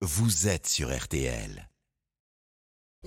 vous 0.00 0.46
êtes 0.46 0.68
sur 0.68 0.96
RTL. 0.96 1.67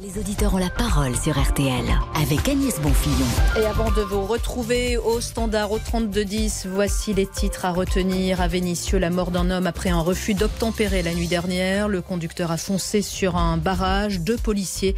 Les 0.02 0.18
auditeurs 0.18 0.56
ont 0.56 0.58
la 0.58 0.72
parole 0.72 1.16
sur 1.16 1.40
RTL 1.40 1.86
avec 2.16 2.50
Agnès 2.50 2.82
Bonfillon. 2.82 3.28
Et 3.60 3.66
avant 3.66 3.92
de 3.92 4.02
vous 4.02 4.26
retrouver 4.26 4.98
au 4.98 5.22
standard 5.22 5.72
au 5.72 5.78
32-10, 5.78 6.68
voici 6.68 7.14
les 7.14 7.28
titres 7.28 7.66
à 7.66 7.72
retenir. 7.72 8.42
À 8.42 8.48
Vénissieux, 8.48 8.98
la 8.98 9.12
mort 9.12 9.30
d'un 9.30 9.52
homme 9.52 9.68
après 9.68 9.92
un 9.92 10.00
refus 10.00 10.34
d'obtempérer 10.34 11.04
la 11.04 11.14
nuit 11.14 11.28
dernière. 11.28 11.88
Le 11.88 12.02
conducteur 12.02 12.50
a 12.50 12.58
foncé 12.58 13.04
sur 13.04 13.36
un 13.36 13.58
barrage. 13.58 14.22
Deux 14.22 14.38
policiers 14.38 14.96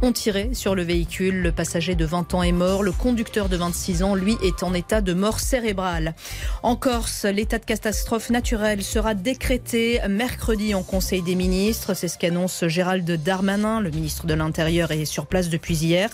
ont 0.00 0.12
tiré 0.12 0.50
sur 0.54 0.74
le 0.74 0.82
véhicule. 0.82 1.42
Le 1.42 1.52
passager 1.52 1.94
de 1.94 2.06
20 2.06 2.32
ans 2.32 2.42
est 2.42 2.52
mort. 2.52 2.82
Le 2.82 2.92
conducteur 2.92 3.50
de 3.50 3.58
26 3.58 4.02
ans, 4.04 4.14
lui, 4.14 4.38
est 4.42 4.62
en 4.62 4.72
état 4.72 5.02
de 5.02 5.12
mort 5.12 5.38
cérébrale. 5.38 6.14
En 6.62 6.76
Corse, 6.76 7.26
l'état 7.26 7.58
de 7.58 7.64
catastrophe 7.66 8.30
naturelle 8.30 8.82
sera 8.82 9.12
décrété 9.12 10.00
mercredi 10.08 10.74
en 10.74 10.82
Conseil 10.82 11.20
des 11.20 11.34
ministres. 11.34 11.92
C'est 11.92 12.08
ce 12.08 12.16
qu'annonce 12.16 12.66
Gérald 12.68 13.10
Darmanin. 13.22 13.80
Le 13.80 13.90
ministre 13.90 14.26
de 14.26 14.32
l'Intérieur 14.32 14.45
est 14.48 15.04
sur 15.04 15.26
place 15.26 15.48
depuis 15.48 15.76
hier. 15.76 16.10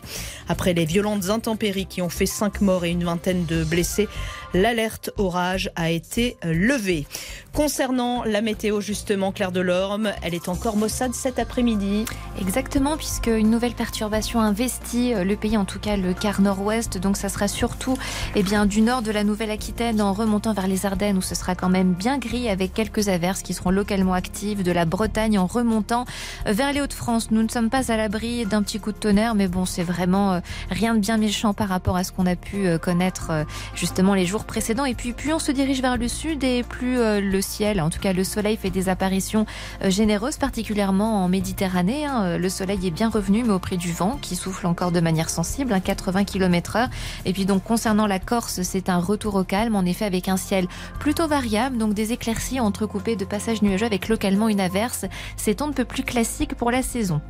Après 0.49 0.75
les 0.75 0.85
violentes 0.85 1.31
intempéries 1.31 1.87
qui 1.87 2.03
ont 2.03 2.09
fait 2.09 2.27
5 2.27 2.61
morts 2.61 2.85
et 2.85 2.91
une 2.91 3.05
vingtaine 3.05 3.45
de 3.45 3.65
blessés, 3.65 4.09
l'alerte 4.55 5.11
orage 5.17 5.71
a 5.77 5.91
été 5.91 6.37
levée. 6.43 7.07
Concernant 7.53 8.25
la 8.25 8.41
météo, 8.41 8.81
justement, 8.81 9.33
Claire 9.33 9.53
Delorme, 9.53 10.13
elle 10.23 10.35
est 10.35 10.49
encore 10.49 10.77
maussade 10.77 11.15
cet 11.15 11.39
après-midi. 11.39 12.07
Exactement, 12.41 12.97
puisque 12.97 13.27
une 13.27 13.51
nouvelle 13.51 13.75
perturbation 13.75 14.41
investit 14.41 15.13
le 15.15 15.37
pays, 15.37 15.57
en 15.57 15.65
tout 15.65 15.79
cas 15.79 15.97
le 15.97 16.15
quart 16.15 16.41
nord-ouest. 16.41 16.99
Donc 16.99 17.17
ça 17.17 17.29
sera 17.29 17.49
surtout 17.49 17.97
eh 18.35 18.43
bien, 18.43 18.67
du 18.67 18.81
nord 18.81 19.03
de 19.03 19.11
la 19.11 19.25
Nouvelle-Aquitaine 19.25 20.01
en 20.01 20.13
remontant 20.13 20.55
vers 20.55 20.67
les 20.67 20.87
Ardennes, 20.87 21.19
où 21.19 21.23
ce 21.23 21.35
sera 21.35 21.55
quand 21.55 21.69
même 21.69 21.93
bien 21.93 22.19
gris 22.19 22.49
avec 22.49 22.73
quelques 22.73 23.09
averses 23.09 23.43
qui 23.43 23.55
seront 23.55 23.71
localement 23.71 24.15
actives, 24.15 24.63
de 24.63 24.73
la 24.73 24.85
Bretagne 24.85 25.39
en 25.39 25.47
remontant 25.47 26.05
vers 26.47 26.73
les 26.73 26.81
Hauts-de-France. 26.81 27.31
Nous 27.31 27.43
ne 27.43 27.49
sommes 27.49 27.71
pas 27.71 27.93
à 27.93 27.97
d'un 28.13 28.63
petit 28.63 28.79
coup 28.79 28.93
de 28.93 28.99
tonnerre, 28.99 29.35
mais 29.35 29.49
bon, 29.49 29.65
c'est 29.65 29.83
vraiment 29.83 30.35
euh, 30.35 30.41
rien 30.71 30.95
de 30.95 31.01
bien 31.01 31.17
méchant 31.17 31.55
par 31.55 31.69
rapport 31.69 31.97
à 31.97 32.05
ce 32.05 32.13
qu'on 32.13 32.27
a 32.27 32.37
pu 32.37 32.67
euh, 32.67 32.77
connaître 32.77 33.29
euh, 33.31 33.45
justement 33.75 34.13
les 34.13 34.27
jours 34.27 34.45
précédents. 34.45 34.85
Et 34.85 34.95
puis, 34.95 35.15
plus 35.15 35.33
on 35.33 35.39
se 35.39 35.51
dirige 35.51 35.81
vers 35.81 35.97
le 35.97 36.09
sud 36.09 36.45
et 36.45 36.63
plus 36.63 36.97
le 36.97 37.41
ciel, 37.41 37.81
en 37.81 37.89
tout 37.89 38.01
cas 38.01 38.13
le 38.13 38.23
soleil, 38.23 38.57
fait 38.57 38.71
des 38.71 38.89
apparitions 38.89 39.47
généreuses, 39.83 40.37
particulièrement 40.37 41.25
en 41.25 41.29
Méditerranée. 41.29 42.05
Hein. 42.05 42.37
Le 42.37 42.49
soleil 42.49 42.87
est 42.87 42.91
bien 42.91 43.09
revenu, 43.09 43.45
mais 43.45 43.53
au 43.53 43.59
prix 43.59 43.79
du 43.79 43.93
vent 43.93 44.19
qui 44.21 44.37
souffle 44.37 44.67
encore 44.67 44.93
de 44.93 45.01
manière 45.01 45.31
sensible, 45.31 45.75
80 45.83 46.25
km 46.25 46.77
heure. 46.77 46.89
Et 47.25 47.33
puis 47.33 47.47
donc 47.47 47.65
concernant 47.65 48.07
la 48.07 48.19
Corse, 48.19 48.63
c'est 48.63 48.89
un 48.89 48.99
retour 48.99 49.37
au 49.37 49.45
calme, 49.45 49.75
en 49.75 49.85
effet 49.85 50.05
avec 50.05 50.29
un 50.29 50.37
ciel 50.37 50.67
plutôt 50.99 51.27
variable, 51.27 51.79
donc 51.79 51.95
des 51.95 52.13
éclaircies 52.13 52.61
entrecoupées 52.61 53.17
de 53.17 53.25
passages 53.25 53.63
nuageux 53.63 53.87
avec 53.87 54.09
localement 54.09 54.49
une 54.49 54.61
averse. 54.61 55.07
C'est 55.37 55.63
un 55.63 55.73
peu 55.73 55.85
plus 55.85 56.03
classique 56.03 56.55
pour 56.55 56.71
la 56.71 56.83
saison. 56.83 57.21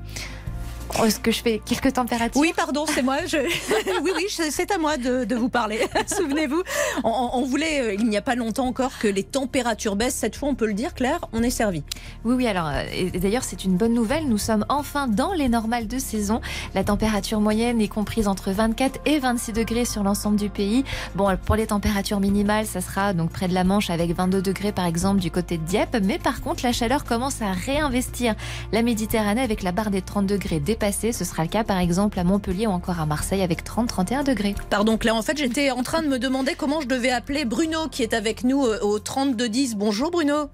Oh, 1.01 1.05
est-ce 1.05 1.19
que 1.19 1.31
je 1.31 1.43
fais 1.43 1.61
quelques 1.65 1.95
températures? 1.95 2.41
Oui, 2.41 2.53
pardon, 2.55 2.85
c'est 2.87 3.03
moi. 3.03 3.25
Je... 3.27 3.39
oui, 4.03 4.11
oui, 4.15 4.27
c'est 4.29 4.71
à 4.71 4.79
moi 4.79 4.97
de, 4.97 5.35
vous 5.35 5.49
parler. 5.49 5.81
Souvenez-vous, 6.07 6.63
on, 7.03 7.45
voulait, 7.45 7.81
euh, 7.81 7.95
il 7.95 8.07
n'y 8.09 8.17
a 8.17 8.23
pas 8.23 8.35
longtemps 8.35 8.67
encore, 8.67 8.99
que 8.99 9.09
les 9.09 9.23
températures 9.23 9.97
baissent. 9.97 10.15
Cette 10.15 10.37
fois, 10.37 10.51
on 10.51 10.55
peut 10.55 10.67
le 10.67 10.75
dire, 10.75 10.95
Claire, 10.95 11.21
on 11.33 11.43
est 11.43 11.51
servi. 11.51 11.83
Oui, 12.25 12.35
oui, 12.35 12.47
alors, 12.47 12.69
euh, 12.69 13.11
d'ailleurs, 13.15 13.43
c'est 13.43 13.65
une 13.65 13.77
bonne 13.77 13.95
nouvelle. 13.95 14.29
Nous 14.29 14.39
sommes 14.39 14.67
enfin 14.69 15.09
dans 15.09 15.33
les 15.33 15.49
normales 15.49 15.89
de 15.89 15.99
saison. 15.99 16.41
La 16.75 16.85
température 16.85 17.41
moyenne 17.41 17.81
est 17.81 17.89
comprise 17.89 18.29
entre 18.29 18.51
24 18.51 19.01
et 19.07 19.19
26 19.19 19.53
degrés 19.53 19.85
sur 19.85 20.03
l'ensemble 20.03 20.37
du 20.37 20.51
pays. 20.51 20.85
Bon, 21.15 21.35
pour 21.47 21.57
les 21.57 21.67
températures 21.69 22.21
minimales, 22.21 22.67
ça 22.67 22.81
sera 22.81 23.15
donc 23.15 23.31
près 23.31 23.49
de 23.49 23.55
la 23.55 23.65
Manche 23.65 23.91
avec 23.91 24.15
22 24.15 24.43
degrés, 24.43 24.73
par 24.73 24.87
exemple, 24.87 25.21
du 25.21 25.31
côté 25.31 25.57
de 25.57 25.65
Dieppe. 25.65 25.97
Mais 26.03 26.19
par 26.19 26.43
contre, 26.43 26.65
la 26.65 26.73
chaleur 26.73 27.05
commence 27.05 27.41
à 27.41 27.53
réinvestir 27.53 28.35
la 28.73 28.83
Méditerranée 28.83 29.41
avec 29.43 29.63
la 29.63 29.73
barre 29.73 29.91
des 29.91 30.03
30 30.03 30.27
degrés 30.27 30.61
ce 30.91 31.25
sera 31.25 31.45
le 31.45 31.49
cas 31.49 31.63
par 31.63 31.79
exemple 31.79 32.19
à 32.19 32.25
Montpellier 32.25 32.67
ou 32.67 32.71
encore 32.71 32.99
à 32.99 33.07
Marseille 33.07 33.43
avec 33.43 33.65
30-31 33.65 34.25
degrés. 34.25 34.57
Pardon 34.69 34.99
Claire, 34.99 35.15
en 35.15 35.23
fait 35.23 35.39
j'étais 35.39 35.71
en 35.71 35.85
train 35.85 36.03
de 36.03 36.09
me 36.09 36.19
demander 36.19 36.55
comment 36.57 36.81
je 36.81 36.89
devais 36.89 37.11
appeler 37.11 37.45
Bruno 37.45 37.87
qui 37.89 38.03
est 38.03 38.15
avec 38.15 38.43
nous 38.43 38.65
euh, 38.65 38.81
au 38.83 38.99
3210. 38.99 39.77
Bonjour 39.77 40.11
Bruno. 40.11 40.51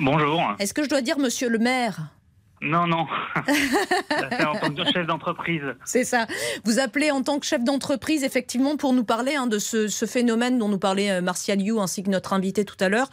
Bonjour. 0.00 0.42
Est-ce 0.58 0.74
que 0.74 0.82
je 0.82 0.88
dois 0.88 1.00
dire 1.00 1.18
monsieur 1.20 1.48
le 1.48 1.58
maire? 1.58 2.08
Non, 2.60 2.86
non. 2.86 3.06
en 3.36 4.58
tant 4.58 4.74
que 4.74 4.84
chef 4.92 5.06
d'entreprise. 5.06 5.62
C'est 5.84 6.04
ça. 6.04 6.26
Vous 6.64 6.80
appelez 6.80 7.10
en 7.10 7.22
tant 7.22 7.38
que 7.38 7.46
chef 7.46 7.62
d'entreprise, 7.62 8.24
effectivement, 8.24 8.76
pour 8.76 8.92
nous 8.92 9.04
parler 9.04 9.36
hein, 9.36 9.46
de 9.46 9.58
ce, 9.58 9.88
phénomène 10.06 10.58
dont 10.58 10.68
nous 10.68 10.78
parlait 10.78 11.10
euh, 11.10 11.20
Martial 11.20 11.60
You 11.60 11.80
ainsi 11.80 12.02
que 12.02 12.10
notre 12.10 12.32
invité 12.32 12.64
tout 12.64 12.76
à 12.80 12.88
l'heure, 12.88 13.08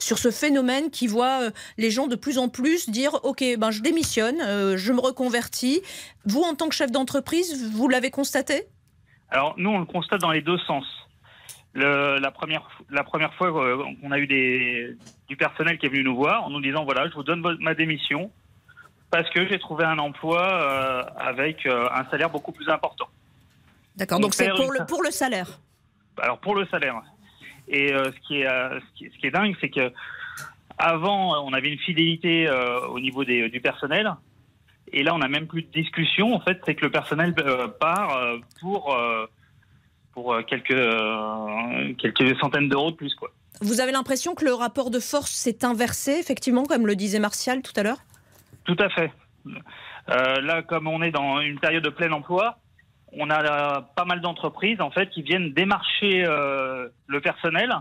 sur 0.00 0.18
ce 0.18 0.30
phénomène 0.30 0.90
qui 0.90 1.06
voit 1.06 1.42
euh, 1.42 1.50
les 1.76 1.90
gens 1.90 2.08
de 2.08 2.16
plus 2.16 2.38
en 2.38 2.48
plus 2.48 2.90
dire 2.90 3.12
Ok, 3.22 3.44
ben, 3.58 3.70
je 3.70 3.82
démissionne, 3.82 4.40
euh, 4.40 4.76
je 4.76 4.92
me 4.92 5.00
reconvertis. 5.00 5.80
Vous, 6.24 6.42
en 6.42 6.54
tant 6.54 6.68
que 6.68 6.74
chef 6.74 6.90
d'entreprise, 6.90 7.72
vous 7.72 7.88
l'avez 7.88 8.10
constaté? 8.10 8.64
Alors, 9.30 9.54
nous, 9.58 9.70
on 9.70 9.78
le 9.78 9.86
constate 9.86 10.20
dans 10.20 10.32
les 10.32 10.42
deux 10.42 10.58
sens. 10.58 10.84
la, 11.74 12.30
première, 12.32 12.68
la 12.90 13.04
première 13.04 13.32
fois 13.34 13.52
qu'on 13.52 14.10
a 14.10 14.18
eu 14.18 14.26
des, 14.26 14.96
du 15.28 15.36
personnel 15.36 15.78
qui 15.78 15.86
est 15.86 15.88
venu 15.88 16.02
nous 16.02 16.16
voir 16.16 16.44
en 16.44 16.50
nous 16.50 16.60
disant 16.60 16.84
Voilà, 16.84 17.08
je 17.08 17.14
vous 17.14 17.22
donne 17.22 17.42
ma 17.60 17.74
démission 17.74 18.32
parce 19.10 19.28
que 19.30 19.46
j'ai 19.48 19.58
trouvé 19.58 19.84
un 19.84 19.98
emploi 19.98 20.42
euh, 20.42 21.02
avec 21.16 21.66
euh, 21.66 21.88
un 21.92 22.04
salaire 22.10 22.30
beaucoup 22.30 22.52
plus 22.52 22.68
important. 22.68 23.08
D'accord, 23.96 24.20
donc 24.20 24.34
c'est 24.34 24.50
pour 24.50 24.70
le, 24.70 24.86
pour 24.86 25.02
le 25.02 25.10
salaire 25.10 25.60
Alors 26.18 26.38
pour 26.38 26.54
le 26.54 26.66
salaire. 26.66 27.00
Et 27.68 27.92
euh, 27.92 28.04
ce, 28.04 28.26
qui 28.26 28.42
est, 28.42 28.48
ce, 28.48 29.18
qui 29.18 29.26
est, 29.26 29.30
dingue, 29.30 29.54
c'est 29.60 29.70
que 29.70 29.92
avant, 30.78 31.44
on 31.44 31.52
avait 31.52 31.70
une 31.72 31.78
fidélité 31.78 32.48
au 32.88 33.00
niveau 33.00 33.24
des, 33.24 33.48
du 33.48 33.60
personnel. 33.60 34.14
Et 34.92 35.02
là, 35.02 35.12
on 35.12 35.18
n'a 35.18 35.28
même 35.28 35.48
plus 35.48 35.62
de 35.62 35.70
discussion. 35.72 36.32
En 36.32 36.40
fait, 36.40 36.60
c'est 36.64 36.76
que 36.76 36.84
le 36.84 36.90
personnel 36.90 37.34
part 37.80 38.16
pour, 38.60 38.96
pour 40.12 40.36
quelques, 40.46 40.68
quelques 41.98 42.38
centaines 42.38 42.68
d'euros 42.68 42.92
de 42.92 42.96
plus. 42.96 43.12
Quoi. 43.16 43.32
Vous 43.60 43.80
avez 43.80 43.90
l'impression 43.90 44.36
que 44.36 44.44
le 44.44 44.54
rapport 44.54 44.90
de 44.90 45.00
force 45.00 45.32
s'est 45.32 45.64
inversé, 45.64 46.12
effectivement, 46.12 46.64
comme 46.64 46.86
le 46.86 46.94
disait 46.94 47.18
Martial 47.18 47.60
tout 47.60 47.72
à 47.74 47.82
l'heure? 47.82 47.98
Tout 48.68 48.76
à 48.80 48.90
fait. 48.90 49.10
Euh, 50.10 50.40
là, 50.42 50.62
comme 50.62 50.86
on 50.86 51.00
est 51.02 51.10
dans 51.10 51.40
une 51.40 51.58
période 51.58 51.82
de 51.82 51.88
plein 51.88 52.12
emploi, 52.12 52.58
on 53.12 53.30
a 53.30 53.80
pas 53.80 54.04
mal 54.04 54.20
d'entreprises 54.20 54.80
en 54.82 54.90
fait 54.90 55.08
qui 55.08 55.22
viennent 55.22 55.54
démarcher 55.54 56.26
euh, 56.26 56.88
le 57.06 57.20
personnel 57.22 57.74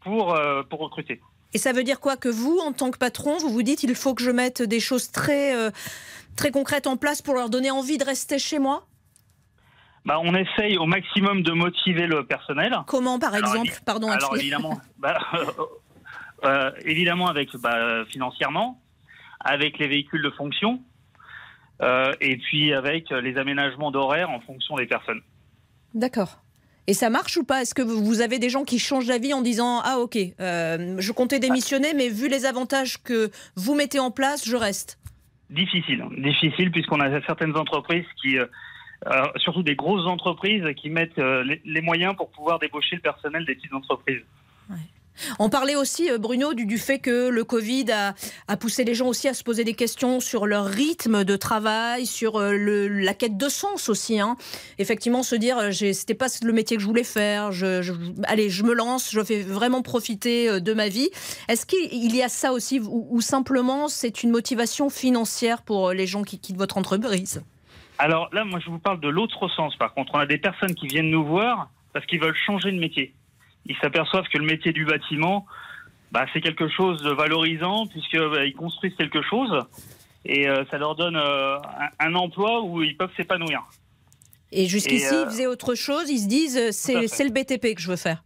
pour, 0.00 0.36
euh, 0.36 0.62
pour 0.62 0.78
recruter. 0.78 1.20
Et 1.52 1.58
ça 1.58 1.72
veut 1.72 1.82
dire 1.82 1.98
quoi 1.98 2.16
que 2.16 2.28
vous, 2.28 2.58
en 2.58 2.72
tant 2.72 2.92
que 2.92 2.98
patron, 2.98 3.38
vous 3.38 3.48
vous 3.48 3.64
dites 3.64 3.82
il 3.82 3.94
faut 3.96 4.14
que 4.14 4.22
je 4.22 4.30
mette 4.30 4.62
des 4.62 4.78
choses 4.78 5.10
très, 5.10 5.52
très 6.36 6.52
concrètes 6.52 6.86
en 6.86 6.96
place 6.96 7.22
pour 7.22 7.34
leur 7.34 7.50
donner 7.50 7.72
envie 7.72 7.98
de 7.98 8.04
rester 8.04 8.38
chez 8.38 8.60
moi? 8.60 8.86
Bah, 10.04 10.20
on 10.22 10.34
essaye 10.34 10.78
au 10.78 10.86
maximum 10.86 11.42
de 11.42 11.52
motiver 11.52 12.06
le 12.06 12.24
personnel. 12.24 12.76
Comment, 12.86 13.18
par 13.18 13.34
exemple? 13.34 13.72
Pardon. 13.84 14.10
Alors 14.10 14.36
évidemment, 14.36 14.78
bah, 14.98 15.18
évidemment 16.84 17.26
avec 17.26 17.56
bah, 17.56 18.04
financièrement, 18.04 18.80
avec 19.40 19.78
les 19.78 19.88
véhicules 19.88 20.22
de 20.22 20.30
fonction 20.30 20.80
euh, 21.80 22.12
et 22.20 22.36
puis 22.36 22.72
avec 22.72 23.10
les 23.10 23.36
aménagements 23.36 23.90
d'horaire 23.90 24.30
en 24.30 24.40
fonction 24.40 24.76
des 24.76 24.86
personnes. 24.86 25.20
D'accord. 25.94 26.42
Et 26.86 26.94
ça 26.94 27.10
marche 27.10 27.36
ou 27.36 27.44
pas? 27.44 27.62
Est-ce 27.62 27.74
que 27.74 27.82
vous 27.82 28.20
avez 28.20 28.38
des 28.38 28.48
gens 28.48 28.64
qui 28.64 28.78
changent 28.78 29.06
d'avis 29.06 29.34
en 29.34 29.42
disant 29.42 29.80
Ah 29.84 29.98
ok, 29.98 30.16
euh, 30.40 30.96
je 30.98 31.12
comptais 31.12 31.38
démissionner, 31.38 31.92
mais 31.94 32.08
vu 32.08 32.28
les 32.28 32.46
avantages 32.46 33.02
que 33.02 33.30
vous 33.56 33.74
mettez 33.74 34.00
en 34.00 34.10
place, 34.10 34.48
je 34.48 34.56
reste? 34.56 34.98
Difficile, 35.50 36.04
difficile 36.18 36.70
puisqu'on 36.70 37.00
a 37.00 37.20
certaines 37.22 37.56
entreprises 37.56 38.06
qui, 38.20 38.38
euh, 38.38 38.46
surtout 39.36 39.62
des 39.62 39.76
grosses 39.76 40.06
entreprises, 40.06 40.64
qui 40.76 40.90
mettent 40.90 41.18
les, 41.18 41.80
moyens 41.80 42.16
pour 42.16 42.30
pouvoir 42.30 42.58
débaucher 42.58 42.96
le 42.96 43.02
personnel 43.02 43.44
des 43.44 43.54
petites 43.54 43.74
entreprises. 43.74 44.22
On 45.38 45.48
parlait 45.48 45.76
aussi, 45.76 46.10
euh, 46.10 46.18
Bruno, 46.18 46.54
du, 46.54 46.78
fait 46.78 46.98
que 46.98 47.28
le 47.28 47.44
Covid 47.44 47.86
a, 48.46 48.56
poussé 48.56 48.84
les 48.84 48.94
gens 48.94 49.06
aussi 49.06 49.28
à 49.28 49.34
se 49.34 49.42
poser 49.42 49.64
des 49.64 49.74
questions 49.74 50.20
sur 50.20 50.46
leur 50.46 50.66
rythme 50.66 51.24
de 51.24 51.36
travail, 51.36 52.06
sur 52.06 52.38
euh, 52.38 52.88
la 52.88 53.14
quête 53.14 53.36
de 53.36 53.48
sens 53.48 53.88
aussi. 53.88 54.20
Hein. 54.20 54.36
Effectivement, 54.78 55.22
se 55.22 55.34
dire, 55.34 55.58
euh, 55.58 55.72
c'était 55.72 56.14
pas 56.14 56.26
le 56.42 56.52
métier 56.52 56.76
que 56.76 56.82
je 56.82 56.86
voulais 56.86 57.04
faire. 57.04 57.52
Je, 57.52 57.92
allez, 58.24 58.50
je 58.50 58.62
me 58.62 58.74
lance, 58.74 59.10
je 59.12 59.22
fais 59.22 59.42
vraiment 59.42 59.82
profiter 59.82 60.60
de 60.60 60.74
ma 60.74 60.88
vie. 60.88 61.08
Est-ce 61.48 61.66
qu'il 61.66 62.14
y 62.14 62.22
a 62.22 62.28
ça 62.28 62.52
aussi, 62.52 62.80
ou, 62.80 63.20
simplement 63.20 63.88
c'est 63.88 64.22
une 64.22 64.30
motivation 64.30 64.90
financière 64.90 65.62
pour 65.62 65.92
les 65.92 66.06
gens 66.06 66.22
qui 66.22 66.38
quittent 66.38 66.56
votre 66.56 66.78
entreprise? 66.78 67.42
Alors 67.98 68.28
là, 68.32 68.44
moi, 68.44 68.60
je 68.64 68.70
vous 68.70 68.78
parle 68.78 69.00
de 69.00 69.08
l'autre 69.08 69.48
sens. 69.48 69.76
Par 69.76 69.92
contre, 69.94 70.12
on 70.14 70.18
a 70.18 70.26
des 70.26 70.38
personnes 70.38 70.74
qui 70.74 70.86
viennent 70.86 71.10
nous 71.10 71.24
voir 71.24 71.70
parce 71.92 72.06
qu'ils 72.06 72.20
veulent 72.20 72.36
changer 72.46 72.70
de 72.70 72.78
métier 72.78 73.12
ils 73.68 73.76
s'aperçoivent 73.76 74.28
que 74.28 74.38
le 74.38 74.46
métier 74.46 74.72
du 74.72 74.84
bâtiment, 74.84 75.46
bah, 76.10 76.26
c'est 76.32 76.40
quelque 76.40 76.68
chose 76.68 77.02
de 77.02 77.10
valorisant 77.10 77.86
puisqu'ils 77.86 78.20
bah, 78.20 78.50
construisent 78.56 78.96
quelque 78.96 79.22
chose 79.22 79.64
et 80.24 80.48
euh, 80.48 80.64
ça 80.70 80.78
leur 80.78 80.96
donne 80.96 81.16
euh, 81.16 81.56
un, 82.00 82.14
emploi 82.14 82.62
où 82.62 82.82
ils 82.82 82.96
peuvent 82.96 83.14
s'épanouir. 83.16 83.62
Et 84.50 84.66
jusqu'ici, 84.66 85.06
ils 85.12 85.16
euh, 85.16 85.26
faisaient 85.26 85.46
autre 85.46 85.74
chose, 85.74 86.10
ils 86.10 86.20
se 86.20 86.28
disent 86.28 86.70
c'est 86.70 87.24
le 87.24 87.30
BTP 87.30 87.74
que 87.74 87.80
je 87.80 87.88
veux 87.88 87.96
faire. 87.96 88.22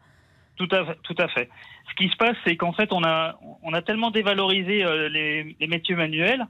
Tout 0.57 0.69
à 0.71 0.85
fait. 0.85 0.99
Tout 1.03 1.15
à 1.19 1.29
fait. 1.29 1.49
ce 1.89 1.95
qui 1.95 2.09
se 2.09 2.17
passe, 2.17 2.37
c'est 2.45 2.57
qu'en 2.57 2.73
fait, 2.73 2.93
on 2.93 3.03
a, 3.05 3.39
on 3.63 3.73
a 3.73 3.83
tellement 3.83 4.11
dévalorisé 4.11 4.85
euh, 4.85 5.09
les, 5.09 5.57
les, 5.59 5.67
métiers 5.67 5.95
manuels. 5.95 6.47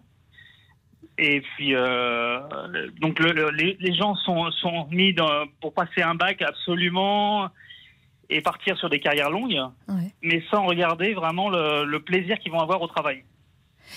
Et 1.18 1.40
puis, 1.40 1.74
euh, 1.74 2.40
donc, 3.00 3.18
le, 3.20 3.50
les, 3.50 3.76
les, 3.78 3.94
gens 3.94 4.14
sont, 4.16 4.50
sont 4.50 4.86
mis 4.90 5.14
dans, 5.14 5.46
pour 5.60 5.72
passer 5.72 6.02
un 6.02 6.14
bac 6.14 6.42
absolument 6.42 7.48
et 8.32 8.40
partir 8.40 8.76
sur 8.79 8.88
des 8.88 9.00
carrières 9.00 9.31
longues, 9.31 9.61
ouais. 9.88 10.12
mais 10.23 10.43
sans 10.50 10.64
regarder 10.67 11.14
vraiment 11.14 11.49
le, 11.50 11.84
le 11.84 12.00
plaisir 12.00 12.38
qu'ils 12.38 12.52
vont 12.52 12.61
avoir 12.61 12.81
au 12.82 12.88
travail. 12.88 13.25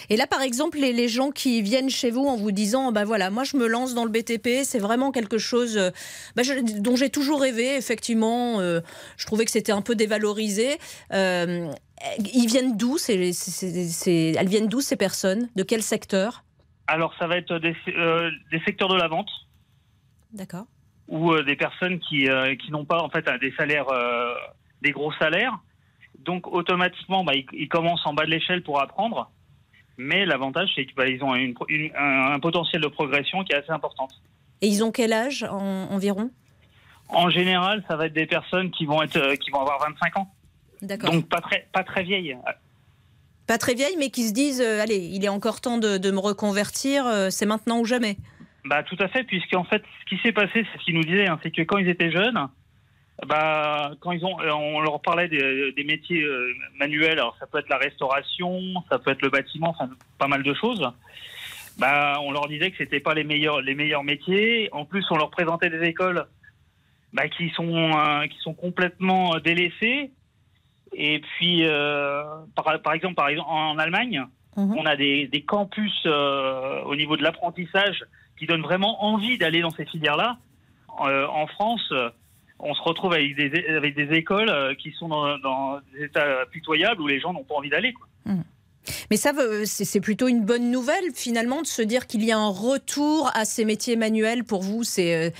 Et 0.09 0.17
là, 0.17 0.27
par 0.27 0.41
exemple, 0.41 0.77
les, 0.77 0.93
les, 0.93 1.07
gens 1.07 1.31
qui 1.31 1.61
viennent 1.61 1.89
chez 1.89 2.11
vous 2.11 2.25
en 2.25 2.35
vous 2.35 2.51
disant, 2.51 2.91
ben 2.91 3.05
voilà, 3.05 3.29
moi 3.29 3.43
je 3.43 3.55
me 3.55 3.67
lance 3.67 3.93
dans 3.93 4.03
le 4.03 4.11
BTP, 4.11 4.63
c'est 4.63 4.79
vraiment 4.79 5.11
quelque 5.11 5.37
chose 5.37 5.79
bah, 6.35 6.43
je, 6.43 6.79
dont 6.79 6.95
j'ai 6.95 7.09
toujours 7.09 7.41
rêvé. 7.41 7.75
Effectivement, 7.75 8.59
euh, 8.59 8.81
je 9.17 9.25
trouvais 9.25 9.45
que 9.45 9.51
c'était 9.51 9.71
un 9.71 9.81
peu 9.81 9.95
dévalorisé. 9.95 10.77
Euh, 11.13 11.71
ils 12.19 12.47
viennent 12.47 12.77
d'où 12.77 12.97
ces, 12.97 13.33
ces, 13.33 13.87
ces, 13.87 14.35
Elles 14.37 14.49
viennent 14.49 14.67
d'où 14.67 14.81
ces 14.81 14.97
personnes? 14.97 15.49
De 15.55 15.63
quel 15.63 15.81
secteur? 15.81 16.43
Alors, 16.87 17.15
ça 17.17 17.27
va 17.27 17.37
être 17.37 17.57
des, 17.57 17.75
euh, 17.87 18.29
des 18.51 18.59
secteurs 18.59 18.89
de 18.89 18.97
la 18.97 19.07
vente. 19.07 19.29
D'accord. 20.33 20.65
Ou 21.07 21.31
euh, 21.31 21.43
des 21.43 21.55
personnes 21.55 21.99
qui, 21.99 22.29
euh, 22.29 22.55
qui 22.55 22.71
n'ont 22.71 22.85
pas 22.85 23.01
en 23.01 23.09
fait 23.09 23.25
des 23.39 23.51
salaires, 23.51 23.89
euh, 23.89 24.33
des 24.81 24.91
gros 24.91 25.11
salaires. 25.13 25.57
Donc 26.19 26.47
automatiquement, 26.47 27.23
bah, 27.23 27.33
ils, 27.35 27.45
ils 27.53 27.69
commencent 27.69 28.05
en 28.05 28.13
bas 28.13 28.25
de 28.25 28.31
l'échelle 28.31 28.63
pour 28.63 28.81
apprendre. 28.81 29.29
Mais 29.97 30.25
l'avantage, 30.25 30.69
c'est 30.75 30.85
qu'ils 30.85 30.95
bah, 30.95 31.05
ont 31.21 31.35
une, 31.35 31.53
une, 31.69 31.91
un, 31.95 32.33
un, 32.33 32.39
potentiel 32.39 32.81
de 32.81 32.87
progression 32.87 33.43
qui 33.43 33.53
est 33.53 33.57
assez 33.57 33.71
important. 33.71 34.07
Et 34.61 34.67
ils 34.67 34.83
ont 34.83 34.91
quel 34.91 35.13
âge 35.13 35.43
en, 35.43 35.87
environ? 35.91 36.31
En 37.09 37.29
général, 37.29 37.83
ça 37.87 37.95
va 37.95 38.07
être 38.07 38.13
des 38.13 38.25
personnes 38.25 38.71
qui 38.71 38.85
vont, 38.85 39.01
être, 39.01 39.17
euh, 39.17 39.35
qui 39.35 39.51
vont 39.51 39.61
avoir 39.61 39.79
25 39.79 40.17
ans. 40.17 40.31
D'accord. 40.81 41.11
Donc 41.11 41.29
pas 41.29 41.39
très, 41.39 41.67
pas 41.71 41.83
très 41.83 42.03
vieilles. 42.03 42.37
Pas 43.47 43.57
très 43.57 43.75
vieilles, 43.75 43.95
mais 43.97 44.09
qui 44.09 44.27
se 44.27 44.33
disent 44.33 44.61
euh, 44.61 44.81
allez, 44.81 44.97
il 44.97 45.23
est 45.23 45.29
encore 45.29 45.61
temps 45.61 45.77
de, 45.77 45.97
de 45.97 46.11
me 46.11 46.19
reconvertir, 46.19 47.05
euh, 47.05 47.29
c'est 47.29 47.45
maintenant 47.45 47.79
ou 47.79 47.85
jamais. 47.85 48.17
Bah, 48.65 48.81
tout 48.81 48.97
à 48.99 49.07
fait, 49.07 49.23
puisqu'en 49.23 49.63
fait, 49.63 49.83
ce 50.01 50.05
qui 50.15 50.21
s'est 50.21 50.31
passé, 50.31 50.65
c'est 50.65 50.79
ce 50.79 50.83
qu'ils 50.83 50.95
nous 50.95 51.03
disaient, 51.03 51.27
hein, 51.27 51.39
c'est 51.43 51.51
que 51.51 51.61
quand 51.61 51.77
ils 51.77 51.87
étaient 51.87 52.11
jeunes, 52.11 52.47
bah, 53.27 53.91
quand 54.01 54.11
ils 54.11 54.25
ont, 54.25 54.37
on 54.39 54.81
leur 54.81 55.01
parlait 55.01 55.27
des, 55.27 55.71
des 55.71 55.83
métiers 55.83 56.23
euh, 56.23 56.51
manuels, 56.79 57.19
alors 57.19 57.37
ça 57.39 57.45
peut 57.45 57.59
être 57.59 57.69
la 57.69 57.77
restauration, 57.77 58.59
ça 58.89 58.97
peut 58.97 59.11
être 59.11 59.21
le 59.21 59.29
bâtiment, 59.29 59.69
enfin 59.69 59.89
pas 60.17 60.27
mal 60.27 60.41
de 60.41 60.53
choses. 60.55 60.91
Bah, 61.77 62.19
on 62.21 62.31
leur 62.31 62.47
disait 62.47 62.71
que 62.71 62.77
c'était 62.77 62.99
pas 62.99 63.13
les 63.13 63.23
meilleurs, 63.23 63.61
les 63.61 63.75
meilleurs 63.75 64.03
métiers. 64.03 64.69
En 64.71 64.85
plus, 64.85 65.05
on 65.11 65.17
leur 65.17 65.29
présentait 65.29 65.69
des 65.69 65.83
écoles 65.83 66.25
bah, 67.13 67.27
qui 67.29 67.49
sont, 67.51 67.75
euh, 67.75 68.25
qui 68.27 68.37
sont 68.39 68.53
complètement 68.53 69.37
délaissées. 69.37 70.11
Et 70.93 71.19
puis, 71.19 71.65
euh, 71.65 72.23
par, 72.55 72.81
par, 72.81 72.93
exemple, 72.93 73.15
par 73.15 73.27
exemple, 73.27 73.49
en 73.49 73.77
Allemagne, 73.77 74.25
mmh. 74.57 74.73
on 74.75 74.85
a 74.85 74.95
des, 74.95 75.27
des 75.27 75.41
campus 75.41 75.93
euh, 76.05 76.81
au 76.83 76.95
niveau 76.95 77.15
de 77.15 77.23
l'apprentissage 77.23 78.03
qui 78.37 78.47
donnent 78.47 78.61
vraiment 78.61 79.03
envie 79.03 79.37
d'aller 79.37 79.61
dans 79.61 79.71
ces 79.71 79.85
filières-là. 79.85 80.37
en 80.89 81.47
France 81.47 81.93
on 82.57 82.73
se 82.73 82.81
retrouve 82.81 83.13
avec 83.13 83.35
des, 83.35 83.67
avec 83.67 83.95
des 83.95 84.15
écoles 84.15 84.75
qui 84.77 84.91
sont 84.93 85.09
dans, 85.09 85.37
dans, 85.39 85.79
des 85.93 86.05
états 86.05 86.45
pitoyables 86.51 87.01
où 87.01 87.07
les 87.07 87.19
gens 87.19 87.33
n'ont 87.33 87.43
pas 87.43 87.55
envie 87.55 87.69
d'aller. 87.69 87.93
Mmh. 88.25 88.41
Mais 89.09 89.17
ça, 89.17 89.31
c'est 89.65 90.01
plutôt 90.01 90.27
une 90.27 90.45
bonne 90.45 90.71
nouvelle 90.71 91.11
finalement 91.13 91.61
de 91.61 91.67
se 91.67 91.81
dire 91.81 92.07
qu'il 92.07 92.23
y 92.23 92.31
a 92.31 92.37
un 92.37 92.49
retour 92.49 93.29
à 93.33 93.45
ces 93.45 93.65
métiers 93.65 93.95
manuels 93.95 94.43
pour 94.43 94.61
vous. 94.61 94.83
C'est, 94.83 95.33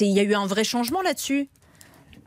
il 0.00 0.12
y 0.12 0.20
a 0.20 0.22
eu 0.22 0.34
un 0.34 0.46
vrai 0.46 0.64
changement 0.64 1.02
là-dessus? 1.02 1.48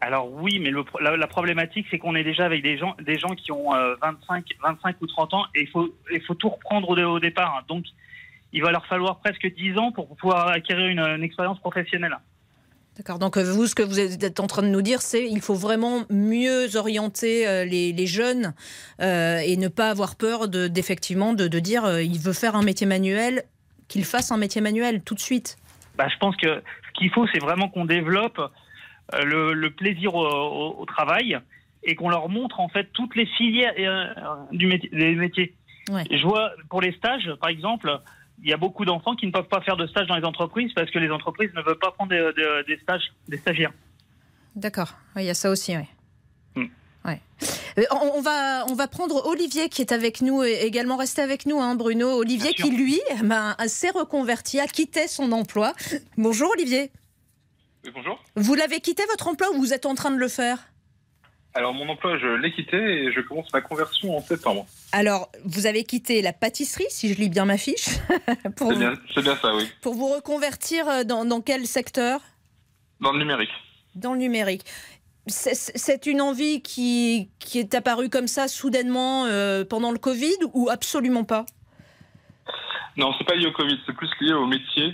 Alors 0.01 0.29
oui, 0.31 0.59
mais 0.59 0.69
le, 0.69 0.83
la, 0.99 1.15
la, 1.15 1.27
problématique, 1.27 1.87
c'est 1.89 1.97
qu'on 1.97 2.15
est 2.15 2.25
déjà 2.25 2.43
avec 2.45 2.61
des 2.61 2.77
gens, 2.77 2.93
des 3.01 3.17
gens 3.17 3.29
qui 3.29 3.53
ont 3.53 3.73
euh, 3.73 3.95
25, 4.01 4.45
25 4.61 4.97
ou 4.99 5.07
30 5.07 5.33
ans 5.33 5.45
et 5.55 5.61
il 5.61 5.69
faut, 5.69 5.95
il 6.11 6.21
faut 6.21 6.33
tout 6.33 6.49
reprendre 6.49 6.89
au, 6.89 6.97
au 6.97 7.19
départ. 7.21 7.55
Hein. 7.57 7.63
Donc, 7.69 7.85
il 8.53 8.61
va 8.61 8.71
leur 8.71 8.85
falloir 8.85 9.19
presque 9.19 9.45
10 9.53 9.77
ans 9.77 9.91
pour 9.91 10.15
pouvoir 10.15 10.47
acquérir 10.47 10.87
une, 10.87 10.99
une 10.99 11.23
expérience 11.23 11.59
professionnelle. 11.59 12.15
D'accord. 12.97 13.17
Donc 13.17 13.37
vous, 13.37 13.65
ce 13.65 13.73
que 13.73 13.81
vous 13.81 13.99
êtes 13.99 14.39
en 14.39 14.45
train 14.45 14.61
de 14.61 14.67
nous 14.67 14.83
dire, 14.83 15.01
c'est 15.01 15.27
il 15.27 15.41
faut 15.41 15.55
vraiment 15.55 16.03
mieux 16.11 16.75
orienter 16.75 17.47
euh, 17.47 17.65
les, 17.65 17.91
les, 17.91 18.05
jeunes 18.05 18.53
euh, 19.01 19.39
et 19.39 19.57
ne 19.57 19.67
pas 19.67 19.89
avoir 19.89 20.15
peur 20.15 20.47
d'effectivement 20.47 21.33
de, 21.33 21.45
de, 21.45 21.47
de, 21.47 21.59
dire 21.59 21.85
euh, 21.85 22.03
il 22.03 22.19
veut 22.19 22.33
faire 22.33 22.55
un 22.55 22.61
métier 22.61 22.85
manuel, 22.85 23.43
qu'il 23.87 24.05
fasse 24.05 24.31
un 24.31 24.37
métier 24.37 24.61
manuel 24.61 25.01
tout 25.03 25.15
de 25.15 25.19
suite. 25.19 25.57
Bah, 25.97 26.07
je 26.07 26.17
pense 26.17 26.35
que 26.37 26.61
ce 26.87 26.91
qu'il 26.93 27.09
faut, 27.09 27.25
c'est 27.33 27.39
vraiment 27.39 27.67
qu'on 27.67 27.85
développe 27.85 28.39
euh, 29.13 29.23
le, 29.23 29.53
le, 29.53 29.71
plaisir 29.71 30.13
au, 30.13 30.25
au, 30.25 30.81
au, 30.81 30.85
travail 30.85 31.39
et 31.83 31.95
qu'on 31.95 32.09
leur 32.09 32.29
montre 32.29 32.59
en 32.59 32.69
fait 32.69 32.89
toutes 32.93 33.15
les 33.15 33.25
filières 33.25 33.73
euh, 33.79 34.05
du 34.51 34.67
métier, 34.67 34.89
des 34.89 35.15
métiers. 35.15 35.55
Ouais. 35.89 36.03
Je 36.09 36.23
vois 36.23 36.51
pour 36.69 36.81
les 36.81 36.93
stages, 36.93 37.29
par 37.41 37.49
exemple 37.49 37.99
il 38.41 38.49
y 38.49 38.53
a 38.53 38.57
beaucoup 38.57 38.85
d'enfants 38.85 39.15
qui 39.15 39.25
ne 39.27 39.31
peuvent 39.31 39.47
pas 39.47 39.61
faire 39.61 39.77
de 39.77 39.87
stage 39.87 40.07
dans 40.07 40.15
les 40.15 40.25
entreprises 40.25 40.71
parce 40.73 40.89
que 40.91 40.99
les 40.99 41.09
entreprises 41.11 41.51
ne 41.53 41.61
veulent 41.61 41.79
pas 41.79 41.91
prendre 41.91 42.09
des, 42.09 42.31
des, 42.35 42.75
des 42.75 42.81
stages, 42.81 43.13
des 43.27 43.37
stagiaires. 43.37 43.71
D'accord, 44.55 44.93
oui, 45.15 45.23
il 45.23 45.25
y 45.27 45.29
a 45.29 45.33
ça 45.33 45.49
aussi, 45.49 45.75
oui. 45.75 45.85
Mm. 46.55 46.67
Ouais. 47.05 47.21
Euh, 47.77 47.83
on, 47.91 48.21
va, 48.21 48.65
on 48.69 48.75
va 48.75 48.87
prendre 48.87 49.25
Olivier 49.25 49.67
qui 49.67 49.81
est 49.81 49.91
avec 49.91 50.21
nous 50.21 50.43
également. 50.43 50.95
Restez 50.95 51.21
avec 51.21 51.45
nous, 51.45 51.59
hein, 51.59 51.75
Bruno. 51.75 52.17
Olivier 52.17 52.53
qui, 52.53 52.71
lui, 52.71 53.01
ben, 53.23 53.55
s'est 53.67 53.89
reconverti, 53.89 54.59
a 54.59 54.67
quitté 54.67 55.07
son 55.07 55.31
emploi. 55.31 55.73
Bonjour, 56.17 56.49
Olivier. 56.51 56.91
Oui, 57.83 57.91
bonjour. 57.93 58.23
Vous 58.35 58.55
l'avez 58.55 58.79
quitté 58.79 59.03
votre 59.09 59.27
emploi 59.27 59.51
ou 59.51 59.57
vous 59.57 59.73
êtes 59.73 59.85
en 59.85 59.95
train 59.95 60.11
de 60.11 60.17
le 60.17 60.29
faire? 60.29 60.69
Alors, 61.55 61.73
mon 61.73 61.87
emploi, 61.87 62.17
je 62.17 62.27
l'ai 62.27 62.51
quitté 62.51 62.77
et 62.77 63.11
je 63.11 63.21
commence 63.21 63.53
ma 63.53 63.61
conversion 63.61 64.17
en 64.17 64.21
septembre. 64.21 64.65
Alors, 64.91 65.29
vous 65.45 65.67
avez 65.67 65.83
quitté 65.83 66.23
la 66.23 66.33
pâtisserie, 66.33 66.87
si 66.89 67.13
je 67.13 67.19
lis 67.19 67.29
bien 67.29 67.45
ma 67.45 67.57
fiche. 67.57 67.85
C'est 68.57 68.77
bien, 68.77 68.93
bien, 69.17 69.35
ça, 69.35 69.55
oui. 69.55 69.69
Pour 69.81 69.93
vous 69.93 70.07
reconvertir 70.07 71.05
dans, 71.05 71.25
dans 71.25 71.41
quel 71.41 71.67
secteur? 71.67 72.21
Dans 73.01 73.11
le 73.11 73.19
numérique. 73.19 73.51
Dans 73.93 74.13
le 74.13 74.19
numérique. 74.19 74.63
C'est 75.27 76.05
une 76.05 76.19
envie 76.19 76.61
qui, 76.61 77.29
qui, 77.39 77.59
est 77.59 77.75
apparue 77.75 78.09
comme 78.09 78.27
ça 78.27 78.49
soudainement 78.49 79.25
euh, 79.25 79.63
pendant 79.63 79.91
le 79.91 79.97
Covid 79.97 80.35
ou 80.53 80.69
absolument 80.69 81.23
pas? 81.23 81.45
Non, 82.97 83.13
c'est 83.17 83.23
pas 83.23 83.35
lié 83.35 83.45
au 83.45 83.53
Covid, 83.53 83.79
c'est 83.85 83.95
plus 83.95 84.09
lié 84.19 84.33
au 84.33 84.47
métier, 84.47 84.93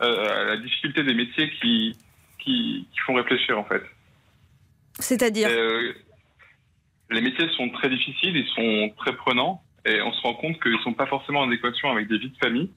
euh, 0.00 0.40
à 0.40 0.44
la 0.44 0.56
difficulté 0.56 1.02
des 1.02 1.12
métiers 1.12 1.50
qui, 1.60 1.96
qui, 2.38 2.88
qui 2.90 2.98
font 3.00 3.14
réfléchir 3.14 3.58
en 3.58 3.64
fait. 3.64 3.82
C'est-à-dire 4.98 5.48
euh, 5.50 5.92
Les 7.10 7.20
métiers 7.20 7.48
sont 7.56 7.68
très 7.70 7.88
difficiles, 7.88 8.36
ils 8.36 8.48
sont 8.48 8.94
très 8.96 9.14
prenants, 9.14 9.62
et 9.84 10.00
on 10.02 10.12
se 10.12 10.20
rend 10.22 10.34
compte 10.34 10.60
qu'ils 10.62 10.72
ne 10.72 10.78
sont 10.78 10.94
pas 10.94 11.06
forcément 11.06 11.40
en 11.40 11.50
équation 11.50 11.90
avec 11.90 12.08
des 12.08 12.18
vies 12.18 12.30
de 12.30 12.38
famille. 12.38 12.70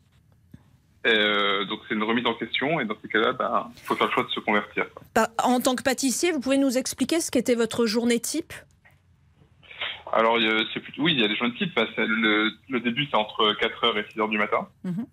Euh, 1.07 1.65
donc 1.65 1.79
c'est 1.87 1.95
une 1.95 2.03
remise 2.03 2.25
en 2.27 2.35
question, 2.35 2.79
et 2.79 2.85
dans 2.85 2.95
ces 3.01 3.07
cas-là, 3.07 3.29
il 3.31 3.37
bah, 3.37 3.69
faut 3.83 3.95
faire 3.95 4.07
le 4.07 4.13
choix 4.13 4.23
de 4.23 4.29
se 4.29 4.39
convertir. 4.39 4.85
Bah, 5.15 5.29
en 5.43 5.59
tant 5.59 5.75
que 5.75 5.83
pâtissier, 5.83 6.31
vous 6.31 6.39
pouvez 6.39 6.59
nous 6.59 6.77
expliquer 6.77 7.19
ce 7.21 7.31
qu'était 7.31 7.55
votre 7.55 7.85
journée 7.85 8.19
type? 8.19 8.53
Alors, 10.13 10.35
plus, 10.35 10.93
oui, 10.99 11.13
il 11.13 11.21
y 11.21 11.23
a 11.23 11.27
des 11.27 11.35
journées 11.35 11.55
types. 11.55 11.73
Le, 11.97 12.51
le, 12.69 12.79
début, 12.81 13.07
c'est 13.09 13.15
entre 13.15 13.53
4h 13.53 13.97
et 13.97 14.03
6h 14.03 14.29
du 14.29 14.37
matin. 14.37 14.67
Mm 14.83 14.91
-hmm. 14.91 15.05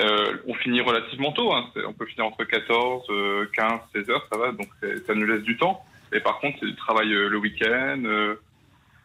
Euh, 0.00 0.36
on 0.46 0.54
finit 0.54 0.80
relativement 0.80 1.32
tôt, 1.32 1.52
hein. 1.52 1.64
on 1.86 1.92
peut 1.92 2.06
finir 2.06 2.26
entre 2.26 2.44
14, 2.44 3.04
euh, 3.10 3.46
15, 3.52 3.80
16 3.94 4.10
heures, 4.10 4.26
ça 4.30 4.38
va, 4.38 4.52
donc 4.52 4.68
ça 5.06 5.14
nous 5.14 5.26
laisse 5.26 5.42
du 5.42 5.56
temps. 5.56 5.84
Et 6.12 6.20
par 6.20 6.38
contre, 6.40 6.58
c'est 6.60 6.66
du 6.66 6.76
travail 6.76 7.12
euh, 7.12 7.28
le 7.28 7.38
week-end. 7.38 8.02
euh, 8.04 8.36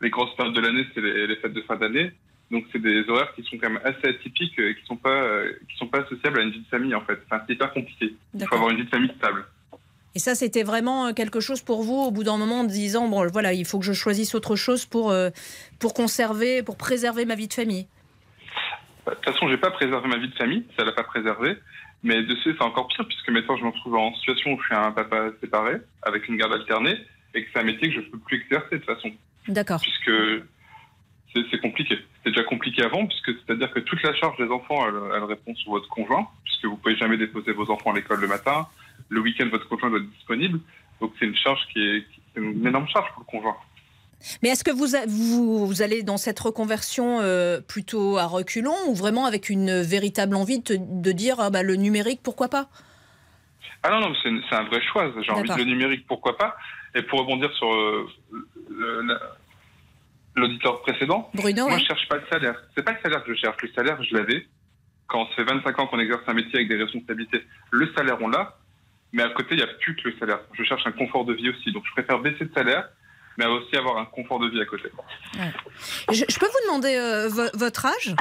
les 0.02 0.10
grosses 0.10 0.36
périodes 0.36 0.56
de 0.56 0.62
l'année, 0.62 0.86
c'est 0.94 1.02
les, 1.02 1.28
les, 1.28 1.36
fêtes 1.38 1.54
de 1.54 1.62
fin 1.62 1.76
d'année. 1.76 2.12
Donc, 2.52 2.66
c'est 2.72 2.82
des 2.82 3.08
horaires 3.10 3.34
qui 3.36 3.44
sont 3.44 3.58
quand 3.58 3.70
même 3.70 3.82
assez 3.84 4.08
atypiques 4.08 4.58
et 4.60 4.76
qui 4.76 4.86
sont 4.86 4.98
pas, 4.98 5.44
qui 5.70 5.78
sont 5.78 5.88
pas 5.88 6.00
associables 6.00 6.40
à 6.40 6.44
une 6.44 6.52
vie 6.52 6.60
de 6.60 6.68
famille, 6.68 6.94
en 6.94 7.02
fait. 7.02 7.20
Enfin, 7.26 7.42
c'est 7.48 7.54
hyper 7.54 7.72
compliqué. 7.72 8.14
Il 8.34 8.46
faut 8.46 8.56
avoir 8.56 8.70
une 8.70 8.78
vie 8.78 8.86
de 8.86 8.90
famille 8.90 9.12
stable. 9.18 9.46
Et 10.14 10.20
ça, 10.20 10.36
c'était 10.36 10.64
vraiment 10.64 11.14
quelque 11.14 11.40
chose 11.40 11.62
pour 11.62 11.84
vous, 11.84 11.96
au 11.96 12.12
bout 12.12 12.24
d'un 12.24 12.38
moment, 12.38 12.60
en 12.60 12.64
disant, 12.66 13.08
bon, 13.08 13.26
voilà, 13.28 13.54
il 13.54 13.66
faut 13.66 13.80
que 13.80 13.86
je 13.86 13.94
choisisse 13.94 14.36
autre 14.36 14.56
chose 14.56 14.86
pour, 14.86 15.16
pour 15.80 15.94
conserver, 15.94 16.62
pour 16.64 16.78
préserver 16.78 17.26
ma 17.26 17.36
vie 17.36 17.48
de 17.48 17.54
famille? 17.54 17.88
De 19.08 19.14
toute 19.14 19.26
façon, 19.26 19.50
j'ai 19.50 19.58
pas 19.58 19.72
préservé 19.72 20.08
ma 20.08 20.18
vie 20.18 20.30
de 20.30 20.36
famille, 20.36 20.66
ça 20.78 20.84
l'a 20.84 20.92
pas 20.92 21.04
préservé. 21.04 21.58
Mais 22.04 22.22
de 22.22 22.36
ce 22.36 22.54
c'est 22.54 22.62
encore 22.62 22.88
pire, 22.88 23.08
puisque 23.08 23.30
maintenant 23.30 23.56
je 23.58 23.64
me 23.64 23.70
retrouve 23.70 23.96
en 23.96 24.14
situation 24.16 24.54
où 24.54 24.60
je 24.60 24.66
suis 24.66 24.76
un 24.76 24.92
papa 24.92 25.30
séparé, 25.42 25.78
avec 26.02 26.28
une 26.28 26.38
garde 26.38 26.54
alternée, 26.54 26.98
et 27.34 27.44
que 27.44 27.50
c'est 27.54 27.60
un 27.60 27.64
métier 27.64 27.90
que 27.90 27.96
je 27.96 28.00
ne 28.02 28.12
peux 28.12 28.18
plus 28.20 28.42
exercer 28.42 28.76
de 28.76 28.78
toute 28.78 28.96
façon. 28.96 29.12
D'accord. 29.48 29.82
Puisque 29.82 30.12
c'est 31.34 31.62
compliqué. 31.62 31.98
C'était 32.18 32.32
déjà 32.32 32.44
compliqué 32.44 32.84
avant, 32.84 33.08
puisque 33.08 33.32
c'est-à-dire 33.32 33.72
que 33.72 33.80
toute 33.80 34.04
la 34.04 34.14
charge 34.14 34.38
des 34.38 34.50
enfants, 34.50 34.88
elle, 34.88 35.16
elle, 35.16 35.24
répond 35.24 35.56
sur 35.56 35.72
votre 35.72 35.88
conjoint, 35.90 36.28
puisque 36.44 36.66
vous 36.66 36.78
pouvez 36.78 36.96
jamais 36.96 37.18
déposer 37.18 37.54
vos 37.54 37.72
enfants 37.72 37.92
à 37.92 37.96
l'école 37.96 38.22
le 38.22 38.28
matin. 38.28 38.68
Le 39.10 39.20
week-end, 39.22 39.48
votre 39.50 39.68
conjoint 39.68 39.90
doit 39.90 40.00
être 40.00 40.10
disponible. 40.12 40.60
Donc 41.02 41.14
c'est 41.20 41.26
une 41.26 41.36
charge 41.36 41.60
qui 41.72 41.80
est, 41.80 42.06
qui 42.10 42.22
est 42.36 42.40
une 42.42 42.68
énorme 42.68 42.88
charge 42.88 43.12
pour 43.14 43.24
le 43.24 43.32
conjoint. 43.32 43.58
Mais 44.42 44.50
est-ce 44.50 44.63
que 44.63 44.72
vous, 44.72 44.88
vous, 45.08 45.65
vous, 45.65 45.82
allez 45.82 46.03
dans 46.03 46.18
cette 46.18 46.39
reconversion 46.39 47.20
euh, 47.22 47.60
plutôt 47.62 48.18
à 48.18 48.25
reculons 48.25 48.75
ou 48.88 48.96
vraiment 48.96 49.25
avec 49.25 49.50
une 49.50 49.82
véritable 49.82 50.36
envie 50.36 50.60
de, 50.60 50.77
de 50.80 51.12
dire 51.12 51.38
ah 51.39 51.50
bah, 51.50 51.63
le 51.63 51.75
numérique, 51.75 52.22
pourquoi 52.24 52.50
pas? 52.50 52.70
Ah 53.84 53.89
non, 53.92 54.00
non, 54.00 54.15
c'est 54.24 54.56
un 54.56 54.63
vrai 54.63 54.82
choix. 54.82 55.12
J'ai 55.22 55.32
envie 55.32 55.50
de 55.50 55.58
le 55.58 55.65
numérique, 55.65 56.08
pourquoi 56.08 56.38
pas? 56.38 56.56
Et 56.96 57.01
pour 57.01 57.20
rebondir 57.20 57.51
sur 57.53 57.74
euh, 57.74 58.08
l'auditeur 60.36 60.82
précédent. 60.82 61.30
Bruno, 61.34 61.68
Moi, 61.68 61.77
je 61.77 61.86
cherche 61.86 62.08
pas 62.08 62.15
le 62.15 62.24
salaire. 62.32 62.56
C'est 62.75 62.84
pas 62.84 62.94
le 62.94 63.00
salaire 63.03 63.24
que 63.25 63.34
je 63.34 63.39
cherche. 63.39 63.58
Le 63.62 63.70
salaire, 63.74 64.01
je 64.01 64.15
l'avais. 64.15 64.48
Quand 65.08 65.27
ça 65.30 65.36
fait 65.36 65.44
25 65.44 65.80
ans 65.80 65.88
qu'on 65.88 66.00
exerce 66.00 66.22
un 66.27 66.34
métier 66.34 66.56
avec 66.56 66.70
des 66.70 66.82
responsabilités, 66.82 67.44
le 67.72 67.92
salaire, 67.94 68.18
on 68.22 68.30
l'a. 68.30 68.58
Mais 69.12 69.22
à 69.22 69.30
côté, 69.30 69.50
il 69.51 69.58
n'y 69.58 69.63
a 69.63 69.68
plus 69.68 69.96
que 69.98 70.08
le 70.08 70.18
salaire. 70.18 70.39
Je 70.53 70.63
cherche 70.63 70.88
un 70.88 70.94
confort 70.94 71.25
de 71.25 71.34
vie 71.34 71.50
aussi. 71.50 71.74
Donc, 71.74 71.84
je 71.86 71.92
préfère 71.92 72.20
baisser 72.20 72.46
de 72.46 72.53
salaire, 72.53 72.88
mais 73.38 73.46
aussi 73.46 73.75
avoir 73.75 73.98
un 73.98 74.06
confort 74.06 74.40
de 74.40 74.50
vie 74.50 74.62
à 74.62 74.66
côté. 74.66 74.90
Je, 76.12 76.40
peux 76.40 76.46
vous 76.46 76.68
demander 76.68 76.96
euh, 76.96 77.50
votre 77.54 77.86
âge? 77.86 78.16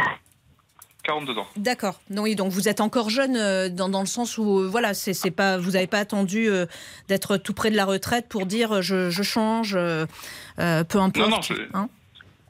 42 1.05 1.37
ans. 1.37 1.47
D'accord. 1.57 2.01
Donc, 2.11 2.33
donc 2.37 2.53
vous 2.53 2.69
êtes 2.69 2.81
encore 2.81 3.11
jeune 3.11 3.37
euh, 3.37 3.69
dans, 3.69 3.89
dans, 3.89 4.01
le 4.01 4.07
sens 4.07 4.39
où 4.39 4.61
euh, 4.61 4.69
voilà, 4.69 4.95
c'est 4.95 5.31
pas, 5.33 5.59
vous 5.59 5.73
n'avez 5.73 5.89
pas 5.89 5.99
attendu 5.99 6.49
d'être 7.09 7.37
tout 7.37 7.55
près 7.55 7.71
de 7.71 7.77
la 7.77 7.85
retraite 7.85 8.29
pour 8.29 8.47
dire 8.47 8.83
je, 8.83 9.11
je 9.11 9.23
change, 9.23 9.75
peu 9.75 10.99
importe. 10.99 11.17
Non, 11.17 11.29
non, 11.29 11.41
hein? 11.75 11.89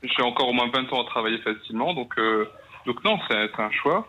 j'ai 0.03 0.23
encore 0.23 0.49
au 0.49 0.53
moins 0.53 0.71
20 0.71 0.93
ans 0.93 1.03
à 1.03 1.07
travailler 1.07 1.39
facilement, 1.39 1.95
donc, 1.95 2.15
donc 2.87 3.03
non, 3.05 3.19
c'est 3.29 3.59
un 3.59 3.71
choix. 3.71 4.07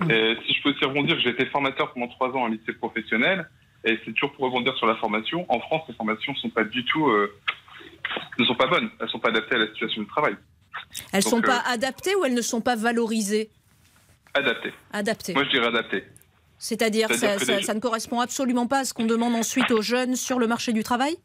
Mm. 0.00 0.10
Et 0.10 0.36
si 0.46 0.54
je 0.54 0.62
peux 0.62 0.70
aussi 0.70 0.84
rebondir, 0.84 1.18
j'ai 1.20 1.30
été 1.30 1.46
formateur 1.46 1.92
pendant 1.92 2.08
trois 2.08 2.28
ans 2.30 2.44
en 2.44 2.46
lycée 2.48 2.72
professionnel, 2.72 3.48
et 3.84 3.98
c'est 4.04 4.12
toujours 4.12 4.32
pour 4.32 4.46
rebondir 4.46 4.74
sur 4.76 4.86
la 4.86 4.96
formation. 4.96 5.44
En 5.48 5.60
France, 5.60 5.82
les 5.88 5.94
formations 5.94 6.34
sont 6.36 6.50
pas 6.50 6.64
du 6.64 6.84
tout, 6.86 7.10
ne 8.38 8.44
sont 8.44 8.54
pas 8.54 8.66
bonnes. 8.66 8.90
Elles 9.00 9.08
sont 9.08 9.18
pas 9.18 9.28
adaptées 9.28 9.56
à 9.56 9.58
la 9.58 9.66
situation 9.68 10.02
du 10.02 10.08
travail. 10.08 10.36
Elles 11.12 11.24
ne 11.24 11.30
sont 11.30 11.42
pas 11.42 11.62
adaptées 11.66 12.14
ou 12.14 12.24
elles 12.24 12.34
ne 12.34 12.42
sont 12.42 12.60
pas 12.60 12.76
valorisées? 12.76 13.50
Adapté. 14.34 14.72
Adapté. 14.92 15.34
Moi, 15.34 15.44
je 15.44 15.50
dirais 15.50 15.66
adapté. 15.66 16.04
C'est-à-dire, 16.58 17.12
ça, 17.12 17.38
ça, 17.38 17.74
ne 17.74 17.80
correspond 17.80 18.20
absolument 18.20 18.66
pas 18.66 18.80
à 18.80 18.84
ce 18.84 18.94
qu'on 18.94 19.04
demande 19.04 19.34
ensuite 19.34 19.70
aux 19.70 19.82
jeunes 19.82 20.16
sur 20.16 20.38
le 20.38 20.46
marché 20.46 20.72
du 20.72 20.82
travail? 20.82 21.16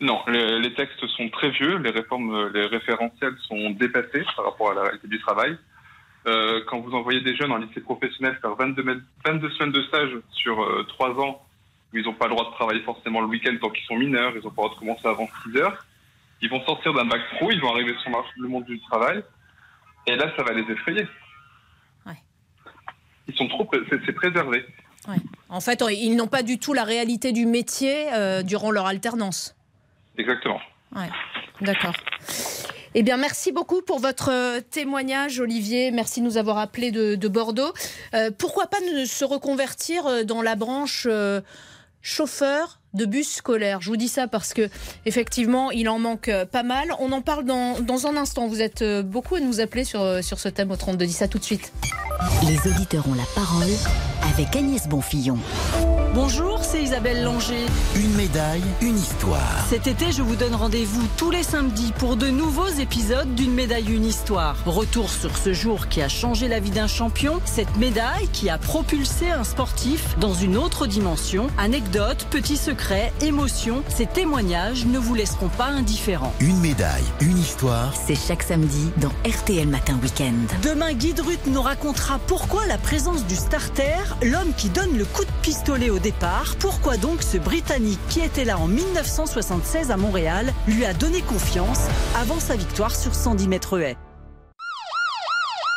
Non, 0.00 0.20
les, 0.28 0.74
textes 0.74 1.06
sont 1.06 1.28
très 1.30 1.50
vieux, 1.50 1.78
les 1.78 1.90
réformes, 1.90 2.50
les 2.52 2.66
référentiels 2.66 3.34
sont 3.48 3.70
dépassés 3.70 4.24
par 4.36 4.44
rapport 4.44 4.70
à 4.72 4.74
la 4.74 4.82
réalité 4.82 5.08
du 5.08 5.20
travail. 5.20 5.56
Euh, 6.26 6.60
quand 6.66 6.80
vous 6.80 6.92
envoyez 6.92 7.20
des 7.20 7.36
jeunes 7.36 7.52
en 7.52 7.58
lycée 7.58 7.80
professionnel 7.80 8.38
faire 8.40 8.54
22, 8.54 9.02
22 9.26 9.50
semaines 9.50 9.72
de 9.72 9.82
stage 9.82 10.10
sur 10.32 10.62
euh, 10.62 10.84
3 10.88 11.20
ans, 11.20 11.42
où 11.92 11.98
ils 11.98 12.04
n'ont 12.04 12.14
pas 12.14 12.26
le 12.26 12.34
droit 12.34 12.50
de 12.50 12.54
travailler 12.54 12.80
forcément 12.80 13.20
le 13.20 13.26
week-end 13.26 13.54
tant 13.60 13.70
qu'ils 13.70 13.84
sont 13.84 13.96
mineurs, 13.96 14.32
ils 14.34 14.42
n'ont 14.42 14.50
pas 14.50 14.62
le 14.62 14.68
droit 14.68 14.70
de 14.70 14.78
commencer 14.78 15.06
avant 15.06 15.28
6 15.44 15.58
heures, 15.58 15.84
ils 16.42 16.50
vont 16.50 16.64
sortir 16.64 16.92
d'un 16.92 17.04
bac 17.04 17.20
pro, 17.36 17.50
ils 17.50 17.60
vont 17.60 17.70
arriver 17.70 17.94
sur 18.02 18.10
le 18.36 18.48
monde 18.48 18.64
du 18.64 18.80
travail, 18.82 19.22
et 20.06 20.16
là, 20.16 20.32
ça 20.36 20.42
va 20.42 20.52
les 20.52 20.70
effrayer 20.70 21.06
ils 23.28 23.36
sont 23.36 23.48
trop, 23.48 23.68
c'est 23.90 24.12
préservé. 24.12 24.64
En 25.48 25.60
fait, 25.60 25.82
ils 25.90 26.16
n'ont 26.16 26.26
pas 26.26 26.42
du 26.42 26.58
tout 26.58 26.72
la 26.72 26.84
réalité 26.84 27.32
du 27.32 27.46
métier 27.46 28.12
euh, 28.12 28.42
durant 28.42 28.70
leur 28.70 28.86
alternance. 28.86 29.54
Exactement. 30.16 30.60
Ouais. 30.94 31.08
D'accord. 31.60 31.94
Eh 32.94 33.02
bien, 33.02 33.16
merci 33.16 33.52
beaucoup 33.52 33.82
pour 33.82 33.98
votre 33.98 34.30
euh, 34.30 34.60
témoignage, 34.60 35.40
Olivier. 35.40 35.90
Merci 35.90 36.20
de 36.20 36.24
nous 36.24 36.38
avoir 36.38 36.58
appelé 36.58 36.90
de, 36.90 37.28
Bordeaux. 37.28 37.72
Euh, 38.14 38.30
pourquoi 38.36 38.66
pas 38.66 38.78
se 38.78 39.24
reconvertir 39.24 40.24
dans 40.24 40.42
la 40.42 40.54
branche 40.54 41.06
chauffeur 42.00 42.78
de 42.94 43.04
bus 43.04 43.34
scolaire. 43.34 43.80
Je 43.80 43.90
vous 43.90 43.96
dis 43.96 44.08
ça 44.08 44.26
parce 44.28 44.54
que 44.54 44.68
effectivement, 45.04 45.70
il 45.70 45.88
en 45.88 45.98
manque 45.98 46.30
pas 46.50 46.62
mal. 46.62 46.88
On 46.98 47.12
en 47.12 47.20
parle 47.20 47.44
dans, 47.44 47.80
dans 47.80 48.06
un 48.06 48.16
instant. 48.16 48.48
Vous 48.48 48.62
êtes 48.62 48.84
beaucoup 49.02 49.34
à 49.36 49.40
nous 49.40 49.60
appeler 49.60 49.84
sur, 49.84 50.24
sur 50.24 50.38
ce 50.38 50.48
thème 50.48 50.70
au 50.70 50.76
32 50.76 51.04
10. 51.04 51.22
À 51.22 51.28
tout 51.28 51.38
de 51.38 51.44
suite. 51.44 51.72
Les 52.46 52.70
auditeurs 52.70 53.06
ont 53.08 53.14
la 53.14 53.26
parole 53.34 53.70
avec 54.32 54.56
Agnès 54.56 54.88
Bonfillon. 54.88 55.38
Bonjour, 56.14 56.63
c'est 56.74 56.82
Isabelle 56.82 57.22
Langer. 57.22 57.66
Une 57.94 58.14
médaille, 58.16 58.64
une 58.80 58.98
histoire. 58.98 59.64
Cet 59.68 59.86
été, 59.86 60.10
je 60.10 60.22
vous 60.22 60.34
donne 60.34 60.56
rendez-vous 60.56 61.06
tous 61.16 61.30
les 61.30 61.44
samedis 61.44 61.92
pour 61.98 62.16
de 62.16 62.26
nouveaux 62.26 62.66
épisodes 62.66 63.32
d'une 63.36 63.54
médaille, 63.54 63.94
une 63.94 64.04
histoire. 64.04 64.56
Retour 64.66 65.08
sur 65.08 65.36
ce 65.36 65.52
jour 65.52 65.86
qui 65.86 66.02
a 66.02 66.08
changé 66.08 66.48
la 66.48 66.58
vie 66.58 66.72
d'un 66.72 66.88
champion, 66.88 67.40
cette 67.44 67.76
médaille 67.76 68.26
qui 68.32 68.50
a 68.50 68.58
propulsé 68.58 69.30
un 69.30 69.44
sportif 69.44 70.18
dans 70.18 70.34
une 70.34 70.56
autre 70.56 70.88
dimension. 70.88 71.46
Anecdotes, 71.58 72.26
petits 72.30 72.56
secrets, 72.56 73.12
émotions, 73.20 73.84
ces 73.88 74.06
témoignages 74.06 74.84
ne 74.84 74.98
vous 74.98 75.14
laisseront 75.14 75.50
pas 75.50 75.66
indifférents. 75.66 76.34
Une 76.40 76.58
médaille, 76.58 77.04
une 77.20 77.38
histoire. 77.38 77.94
C'est 78.04 78.16
chaque 78.16 78.42
samedi 78.42 78.90
dans 78.96 79.12
RTL 79.24 79.68
Matin 79.68 79.96
Weekend. 80.02 80.50
Demain, 80.64 80.92
Guy 80.94 81.14
Drut 81.14 81.46
nous 81.46 81.62
racontera 81.62 82.18
pourquoi 82.26 82.66
la 82.66 82.78
présence 82.78 83.24
du 83.26 83.36
starter, 83.36 84.02
l'homme 84.22 84.52
qui 84.56 84.70
donne 84.70 84.98
le 84.98 85.04
coup 85.04 85.24
de 85.24 85.30
pistolet 85.42 85.90
au 85.90 86.00
départ, 86.00 86.56
pourquoi 86.64 86.96
donc 86.96 87.22
ce 87.22 87.36
Britannique 87.36 88.00
qui 88.08 88.20
était 88.20 88.46
là 88.46 88.58
en 88.58 88.66
1976 88.66 89.90
à 89.90 89.98
Montréal 89.98 90.50
lui 90.66 90.86
a 90.86 90.94
donné 90.94 91.20
confiance 91.20 91.80
avant 92.16 92.40
sa 92.40 92.56
victoire 92.56 92.96
sur 92.96 93.14
110 93.14 93.48
mètres 93.48 93.78
haies? 93.78 93.98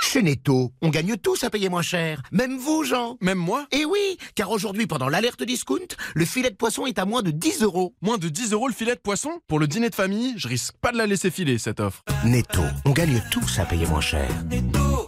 Chez 0.01 0.22
Netto, 0.22 0.72
on 0.82 0.88
gagne 0.88 1.17
tous 1.17 1.44
à 1.44 1.50
payer 1.50 1.67
moins 1.67 1.82
cher. 1.82 2.22
Même 2.32 2.58
vous, 2.58 2.86
Jean. 2.86 3.17
Même 3.20 3.38
moi? 3.38 3.67
Eh 3.74 3.84
oui, 3.84 4.17
car 4.36 4.50
aujourd'hui, 4.50 4.88
pendant 4.88 5.10
l'alerte 5.10 5.44
discount, 5.44 5.98
le 6.15 6.24
filet 6.24 6.51
de 6.51 6.56
poisson 6.56 6.86
est 6.86 7.00
à 7.00 7.03
moins 7.03 7.22
de 7.22 7.32
10 7.32 7.63
euros. 7.63 7.94
Moins 8.01 8.17
de 8.17 8.29
10 8.29 8.53
euros 8.53 8.70
le 8.70 8.74
filet 8.74 8.96
de 8.96 9.01
poisson? 9.01 9.41
Pour 9.48 9.60
le 9.60 9.67
dîner 9.67 9.89
de 9.89 9.96
famille, 9.96 10.36
je 10.38 10.48
risque 10.48 10.74
pas 10.79 10.94
de 10.94 10.98
la 10.98 11.06
laisser 11.06 11.32
filer, 11.32 11.58
cette 11.58 11.82
offre. 11.82 12.01
Netto, 12.24 12.62
on 12.86 12.91
gagne 12.91 13.22
tous 13.29 13.60
à 13.60 13.65
payer 13.65 13.88
moins 13.88 14.00
cher. 14.00 14.29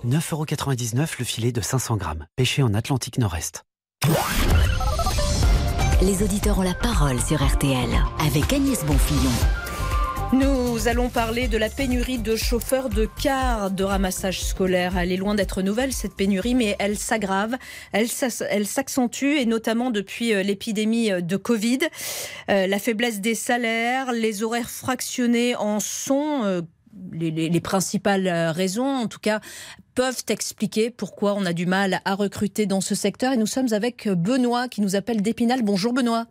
9,99€ 0.06 1.08
le 1.20 1.24
filet 1.24 1.54
de 1.54 1.62
500 1.62 1.96
grammes. 1.96 2.26
Pêché 2.36 2.64
en 2.64 2.74
Atlantique 2.74 3.18
Nord-Est. 3.18 3.64
Les 6.02 6.24
auditeurs 6.24 6.60
ont 6.60 6.64
la 6.64 6.74
parole 6.74 7.20
sur 7.20 7.46
RTL 7.46 7.90
avec 8.26 8.54
Agnès 8.54 8.86
Bonfillon. 8.86 9.32
Nous 10.32 10.88
allons 10.88 11.10
parler 11.10 11.50
de 11.50 11.58
la 11.58 11.68
pénurie 11.68 12.20
de 12.20 12.38
chauffeurs 12.38 12.88
de 12.88 13.06
cars 13.22 13.70
de 13.70 13.84
ramassage 13.84 14.42
scolaire. 14.42 14.98
Elle 14.98 15.12
est 15.12 15.18
loin 15.18 15.36
d'être 15.36 15.62
nouvelle, 15.62 15.92
cette 15.92 16.16
pénurie, 16.16 16.56
mais 16.56 16.78
elle 16.80 16.98
s'aggrave, 16.98 17.58
elle 17.92 18.08
s'accentue, 18.08 19.40
et 19.40 19.46
notamment 19.46 19.92
depuis 19.92 20.34
euh, 20.34 20.42
l'épidémie 20.42 21.12
euh, 21.12 21.20
de 21.20 21.36
Covid. 21.36 21.80
Euh, 22.50 22.66
la 22.66 22.80
faiblesse 22.80 23.20
des 23.20 23.36
salaires, 23.36 24.14
les 24.14 24.42
horaires 24.42 24.70
fractionnés 24.70 25.58
en 25.58 25.82
sont 25.82 26.64
les, 27.12 27.62
principales 27.62 28.30
raisons, 28.56 28.88
en 28.88 29.08
tout 29.08 29.20
cas, 29.20 29.42
peuvent 30.00 30.24
expliquer 30.30 30.92
pourquoi 30.92 31.34
on 31.34 31.46
a 31.46 31.52
du 31.52 31.66
mal 31.66 32.00
à 32.06 32.16
recruter 32.16 32.66
dans 32.66 32.80
ce 32.80 32.96
secteur. 32.96 33.34
Et 33.34 33.38
nous 33.38 33.46
sommes 33.46 33.74
avec 33.74 34.08
Benoît 34.08 34.70
qui 34.70 34.80
nous 34.80 34.96
appelle 34.96 35.22
d'Épinal. 35.22 35.62
Bonjour 35.62 35.92
Benoît. 35.92 36.24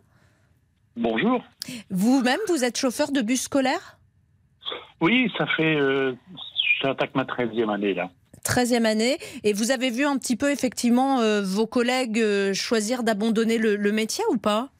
Bonjour. 0.97 1.43
Vous-même, 1.91 2.39
vous 2.47 2.63
êtes 2.63 2.79
chauffeur 2.79 3.11
de 3.11 3.21
bus 3.21 3.43
scolaire? 3.43 3.99
Oui, 5.01 5.31
ça 5.37 5.45
fait. 5.55 5.75
Euh, 5.75 6.13
j'attaque 6.81 7.13
ma 7.13 7.25
13e 7.25 7.71
année 7.71 7.93
là. 7.93 8.09
13e 8.43 8.85
année. 8.85 9.19
Et 9.43 9.53
vous 9.53 9.69
avez 9.69 9.91
vu 9.91 10.03
un 10.03 10.17
petit 10.17 10.35
peu 10.35 10.49
effectivement 10.49 11.19
euh, 11.19 11.43
vos 11.43 11.67
collègues 11.67 12.53
choisir 12.53 13.03
d'abandonner 13.03 13.59
le 13.59 13.91
métier 13.91 14.23
ou 14.31 14.37
pas? 14.37 14.71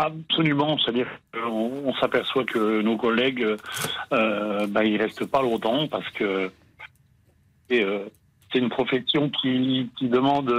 Absolument, 0.00 0.78
c'est-à-dire 0.78 1.08
qu'on 1.34 1.72
on, 1.86 1.94
s'aperçoit 1.94 2.44
que 2.44 2.82
nos 2.82 2.96
collègues, 2.96 3.44
euh, 4.12 4.66
bah, 4.68 4.84
ils 4.84 4.96
restent 4.96 5.24
pas 5.24 5.42
longtemps 5.42 5.88
parce 5.88 6.08
que 6.10 6.22
euh, 6.22 6.48
c'est 7.70 8.58
une 8.58 8.68
profession 8.68 9.30
qui, 9.30 9.90
demande, 10.00 10.50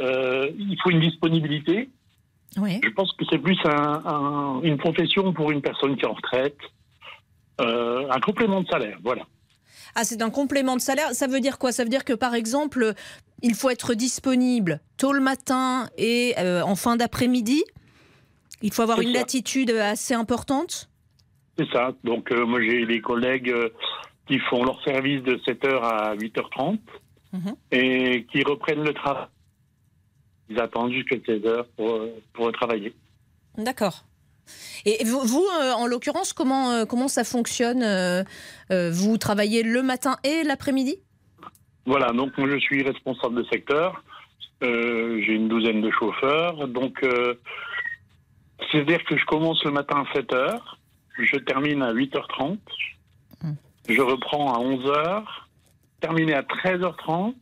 euh, 0.00 0.50
il 0.58 0.76
faut 0.82 0.90
une 0.90 1.00
disponibilité. 1.00 1.90
Je 2.56 2.90
pense 2.90 3.12
que 3.12 3.24
c'est 3.30 3.38
plus 3.38 3.58
une 4.62 4.76
profession 4.78 5.32
pour 5.32 5.50
une 5.50 5.60
personne 5.60 5.96
qui 5.96 6.02
est 6.02 6.08
en 6.08 6.14
retraite, 6.14 6.58
euh, 7.60 8.08
un 8.10 8.20
complément 8.20 8.62
de 8.62 8.68
salaire, 8.68 8.98
voilà. 9.02 9.22
Ah, 9.96 10.04
c'est 10.04 10.22
un 10.22 10.30
complément 10.30 10.74
de 10.74 10.80
salaire. 10.80 11.12
Ça 11.12 11.26
veut 11.26 11.40
dire 11.40 11.58
quoi? 11.58 11.70
Ça 11.70 11.84
veut 11.84 11.90
dire 11.90 12.04
que, 12.04 12.12
par 12.12 12.34
exemple, 12.34 12.94
il 13.42 13.54
faut 13.54 13.70
être 13.70 13.94
disponible 13.94 14.80
tôt 14.96 15.12
le 15.12 15.20
matin 15.20 15.88
et 15.96 16.34
en 16.38 16.74
fin 16.74 16.96
d'après-midi? 16.96 17.62
Il 18.62 18.72
faut 18.72 18.82
avoir 18.82 19.00
une 19.00 19.12
latitude 19.12 19.70
assez 19.70 20.14
importante? 20.14 20.88
C'est 21.58 21.70
ça. 21.70 21.92
Donc, 22.02 22.32
euh, 22.32 22.44
moi, 22.46 22.60
j'ai 22.60 22.84
les 22.84 23.00
collègues 23.00 23.50
euh, 23.50 23.68
qui 24.26 24.38
font 24.38 24.64
leur 24.64 24.82
service 24.82 25.22
de 25.22 25.36
7h 25.36 25.80
à 25.82 26.16
8h30 26.16 26.78
mhm. 27.32 27.54
et 27.70 28.26
qui 28.30 28.42
reprennent 28.42 28.84
le 28.84 28.94
travail. 28.94 29.26
Ils 30.48 30.60
attendent 30.60 30.92
jusqu'à 30.92 31.16
16h 31.16 31.64
pour, 31.76 32.00
pour 32.32 32.52
travailler. 32.52 32.94
D'accord. 33.56 34.04
Et 34.84 35.02
vous, 35.04 35.46
euh, 35.62 35.72
en 35.72 35.86
l'occurrence, 35.86 36.34
comment, 36.34 36.84
comment 36.84 37.08
ça 37.08 37.24
fonctionne 37.24 37.82
Vous 38.68 39.16
travaillez 39.16 39.62
le 39.62 39.82
matin 39.82 40.16
et 40.22 40.42
l'après-midi? 40.42 40.98
Voilà, 41.86 42.12
donc 42.12 42.36
moi 42.36 42.48
je 42.50 42.58
suis 42.58 42.82
responsable 42.82 43.36
de 43.36 43.44
secteur. 43.44 44.04
J'ai 44.60 45.32
une 45.32 45.48
douzaine 45.48 45.80
de 45.80 45.90
chauffeurs. 45.90 46.68
Donc 46.68 47.02
c'est-à-dire 48.70 49.04
que 49.04 49.16
je 49.16 49.24
commence 49.26 49.62
le 49.64 49.70
matin 49.70 50.04
à 50.04 50.18
7h, 50.18 50.60
je 51.18 51.36
termine 51.36 51.82
à 51.82 51.92
8h30, 51.92 52.58
je 53.88 54.00
reprends 54.00 54.54
à 54.54 54.58
11h, 54.58 55.24
terminé 56.00 56.34
à 56.34 56.42
13h30, 56.42 57.34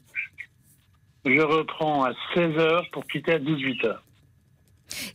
je 1.25 1.41
reprends 1.41 2.05
à 2.05 2.13
16h 2.35 2.91
pour 2.91 3.07
quitter 3.07 3.33
à 3.33 3.39
18h. 3.39 3.97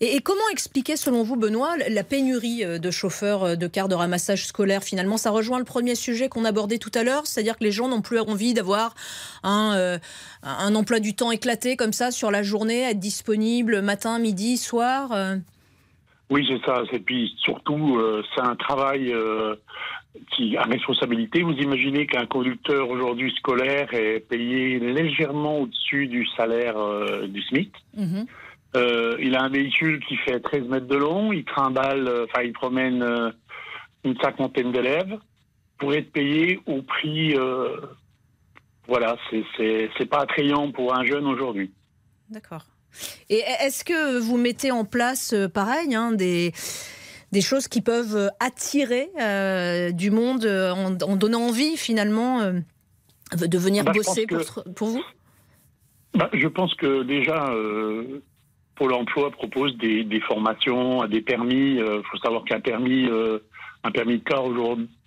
Et, 0.01 0.19
comment 0.21 0.47
expliquer, 0.51 0.95
selon 0.95 1.23
vous, 1.23 1.35
Benoît, 1.35 1.75
la 1.89 2.03
pénurie 2.03 2.63
euh, 2.63 2.79
de 2.79 2.91
chauffeurs 2.91 3.43
euh, 3.43 3.55
de 3.55 3.67
cars 3.67 3.87
de 3.87 3.95
ramassage 3.95 4.45
scolaire 4.45 4.83
Finalement, 4.83 5.17
ça 5.17 5.31
rejoint 5.31 5.59
le 5.59 5.65
premier 5.65 5.95
sujet 5.95 6.29
qu'on 6.29 6.45
abordait 6.45 6.77
tout 6.77 6.91
à 6.93 7.03
l'heure, 7.03 7.25
c'est-à-dire 7.25 7.57
que 7.57 7.63
les 7.63 7.71
gens 7.71 7.87
n'ont 7.87 8.01
plus 8.01 8.19
envie 8.19 8.53
d'avoir 8.53 8.95
un, 9.43 9.75
euh, 9.75 9.97
un 10.43 10.75
emploi 10.75 10.99
du 10.99 11.15
temps 11.15 11.31
éclaté 11.31 11.75
comme 11.75 11.93
ça 11.93 12.11
sur 12.11 12.31
la 12.31 12.43
journée, 12.43 12.89
être 12.89 12.99
disponible 12.99 13.81
matin, 13.81 14.19
midi, 14.19 14.57
soir. 14.57 15.11
Oui, 16.29 16.45
c'est 16.47 16.65
ça. 16.65 16.83
Et 16.91 16.99
puis 16.99 17.33
surtout, 17.39 18.01
c'est 18.35 18.41
un 18.41 18.55
travail 18.55 19.13
qui 20.35 20.57
a 20.57 20.63
responsabilité. 20.63 21.41
Vous 21.41 21.53
imaginez 21.53 22.07
qu'un 22.07 22.25
conducteur 22.25 22.89
aujourd'hui 22.89 23.31
scolaire 23.37 23.93
est 23.93 24.19
payé 24.19 24.79
légèrement 24.79 25.59
au-dessus 25.59 26.07
du 26.07 26.25
salaire 26.35 26.75
du 27.27 27.41
SMIC. 27.43 27.71
Mhm. 27.95 28.25
Euh, 28.75 29.15
il 29.19 29.35
a 29.35 29.43
un 29.43 29.49
véhicule 29.49 30.03
qui 30.05 30.17
fait 30.17 30.39
13 30.39 30.63
mètres 30.67 30.87
de 30.87 30.97
long, 30.97 31.31
il 31.31 31.45
trimballe, 31.45 32.07
euh, 32.07 32.25
enfin 32.25 32.43
il 32.43 32.53
promène 32.53 33.01
euh, 33.01 33.31
une 34.03 34.17
cinquantaine 34.19 34.71
d'élèves 34.71 35.17
pour 35.79 35.93
être 35.93 36.11
payé 36.11 36.59
au 36.65 36.81
prix. 36.81 37.35
voilà, 38.87 39.15
c'est 39.57 40.09
pas 40.09 40.21
attrayant 40.21 40.71
pour 40.71 40.95
un 40.95 41.05
jeune 41.05 41.25
aujourd'hui. 41.27 41.71
D'accord. 42.29 42.65
Et 43.29 43.43
est-ce 43.61 43.83
que 43.83 44.17
vous 44.19 44.37
mettez 44.37 44.71
en 44.71 44.85
place, 44.85 45.35
pareil, 45.53 45.93
hein, 45.93 46.13
des, 46.13 46.51
des 47.31 47.41
choses 47.41 47.67
qui 47.67 47.81
peuvent 47.81 48.31
attirer 48.39 49.09
du 49.93 50.11
monde 50.11 50.45
en, 50.45 51.15
donnant 51.15 51.47
envie 51.47 51.77
finalement 51.77 52.41
de 52.41 53.57
venir 53.57 53.83
bah, 53.83 53.91
bosser 53.93 54.25
pour, 54.75 54.87
vous? 54.87 55.03
Bah, 56.13 56.29
Je 56.33 56.47
pense 56.47 56.73
que 56.75 57.03
déjà, 57.03 57.51
Pôle 58.77 58.93
emploi 58.93 59.31
propose 59.31 59.75
des, 59.77 60.21
formations, 60.27 61.05
des 61.07 61.21
permis. 61.21 61.75
Il 61.75 61.81
euh, 61.81 62.01
faut 62.03 62.17
savoir 62.17 62.43
qu'un 62.43 62.59
permis, 62.59 63.07
euh, 63.09 63.39
un 63.83 63.91
permis 63.91 64.19
de 64.19 64.23
car 64.23 64.43